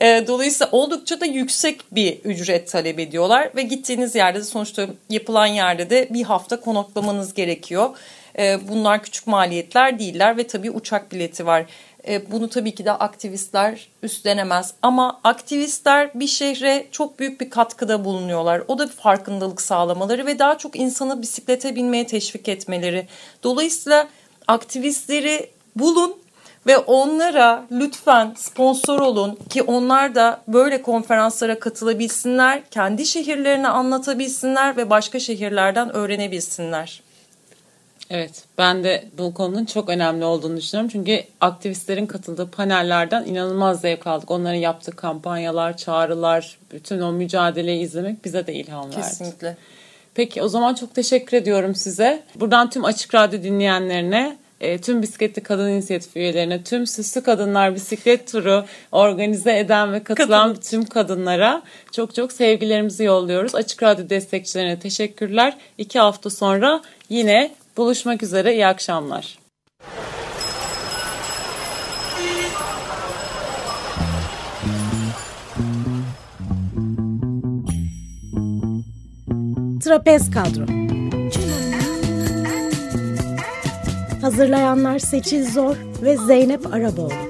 E, 0.00 0.24
dolayısıyla 0.26 0.68
oldukça 0.72 1.20
da 1.20 1.26
yüksek 1.26 1.80
bir 1.92 2.18
ücret 2.24 2.70
talep 2.70 2.98
ediyorlar 2.98 3.50
ve 3.56 3.62
gittiğiniz 3.62 4.14
yerde 4.14 4.38
de 4.38 4.44
sonuçta 4.44 4.86
yapılan 5.10 5.46
yerde 5.46 5.90
de 5.90 6.08
bir 6.10 6.22
hafta 6.22 6.60
konaklamanız 6.60 7.34
gerekiyor. 7.34 7.90
E, 8.38 8.58
bunlar 8.68 9.02
küçük 9.02 9.26
maliyetler 9.26 9.98
değiller 9.98 10.36
ve 10.36 10.46
tabii 10.46 10.70
uçak 10.70 11.12
bileti 11.12 11.46
var. 11.46 11.66
E, 12.08 12.30
bunu 12.30 12.48
tabii 12.48 12.74
ki 12.74 12.84
de 12.84 12.92
aktivistler 12.92 13.88
üstlenemez. 14.02 14.74
Ama 14.82 15.20
aktivistler 15.24 16.10
bir 16.14 16.26
şehre 16.26 16.86
çok 16.92 17.18
büyük 17.18 17.40
bir 17.40 17.50
katkıda 17.50 18.04
bulunuyorlar. 18.04 18.62
O 18.68 18.78
da 18.78 18.86
bir 18.88 18.92
farkındalık 18.92 19.60
sağlamaları 19.60 20.26
ve 20.26 20.38
daha 20.38 20.58
çok 20.58 20.76
insanı 20.76 21.22
bisiklete 21.22 21.76
binmeye 21.76 22.06
teşvik 22.06 22.48
etmeleri. 22.48 23.06
Dolayısıyla 23.42 24.08
aktivistleri 24.48 25.50
bulun 25.76 26.16
ve 26.66 26.78
onlara 26.78 27.66
lütfen 27.72 28.34
sponsor 28.36 29.00
olun 29.00 29.38
ki 29.50 29.62
onlar 29.62 30.14
da 30.14 30.40
böyle 30.48 30.82
konferanslara 30.82 31.60
katılabilsinler, 31.60 32.62
kendi 32.70 33.06
şehirlerini 33.06 33.68
anlatabilsinler 33.68 34.76
ve 34.76 34.90
başka 34.90 35.20
şehirlerden 35.20 35.94
öğrenebilsinler. 35.94 37.02
Evet 38.10 38.44
ben 38.58 38.84
de 38.84 39.04
bu 39.18 39.34
konunun 39.34 39.64
çok 39.64 39.88
önemli 39.88 40.24
olduğunu 40.24 40.56
düşünüyorum. 40.56 40.90
Çünkü 40.92 41.24
aktivistlerin 41.40 42.06
katıldığı 42.06 42.50
panellerden 42.50 43.24
inanılmaz 43.24 43.80
zevk 43.80 44.06
aldık. 44.06 44.30
Onların 44.30 44.58
yaptığı 44.58 44.96
kampanyalar, 44.96 45.76
çağrılar, 45.76 46.58
bütün 46.72 47.00
o 47.00 47.12
mücadeleyi 47.12 47.80
izlemek 47.80 48.24
bize 48.24 48.46
de 48.46 48.54
ilham 48.54 48.84
verdi. 48.84 48.96
Kesinlikle. 48.96 49.56
Peki 50.14 50.42
o 50.42 50.48
zaman 50.48 50.74
çok 50.74 50.94
teşekkür 50.94 51.36
ediyorum 51.36 51.74
size. 51.74 52.22
Buradan 52.34 52.70
tüm 52.70 52.84
Açık 52.84 53.14
Radyo 53.14 53.42
dinleyenlerine 53.42 54.36
e, 54.60 54.78
tüm 54.78 55.02
bisikletli 55.02 55.42
kadın 55.42 55.68
inisiyatif 55.68 56.16
üyelerine, 56.16 56.62
tüm 56.64 56.86
süslü 56.86 57.22
kadınlar 57.22 57.74
bisiklet 57.74 58.32
turu 58.32 58.64
organize 58.92 59.58
eden 59.58 59.92
ve 59.92 60.02
katılan 60.02 60.48
Katılın. 60.48 60.70
tüm 60.70 60.84
kadınlara 60.84 61.62
çok 61.92 62.14
çok 62.14 62.32
sevgilerimizi 62.32 63.04
yolluyoruz. 63.04 63.54
Açık 63.54 63.82
Radyo 63.82 64.10
destekçilerine 64.10 64.78
teşekkürler. 64.78 65.56
İki 65.78 65.98
hafta 65.98 66.30
sonra 66.30 66.80
yine 67.08 67.50
buluşmak 67.76 68.22
üzere. 68.22 68.54
İyi 68.54 68.66
akşamlar. 68.66 69.38
Trapez 79.84 80.30
Kadro 80.30 80.64
Hazırlayanlar 84.20 84.98
Seçil 84.98 85.50
Zor 85.50 85.76
ve 86.02 86.16
Zeynep 86.16 86.74
Araboğlu 86.74 87.29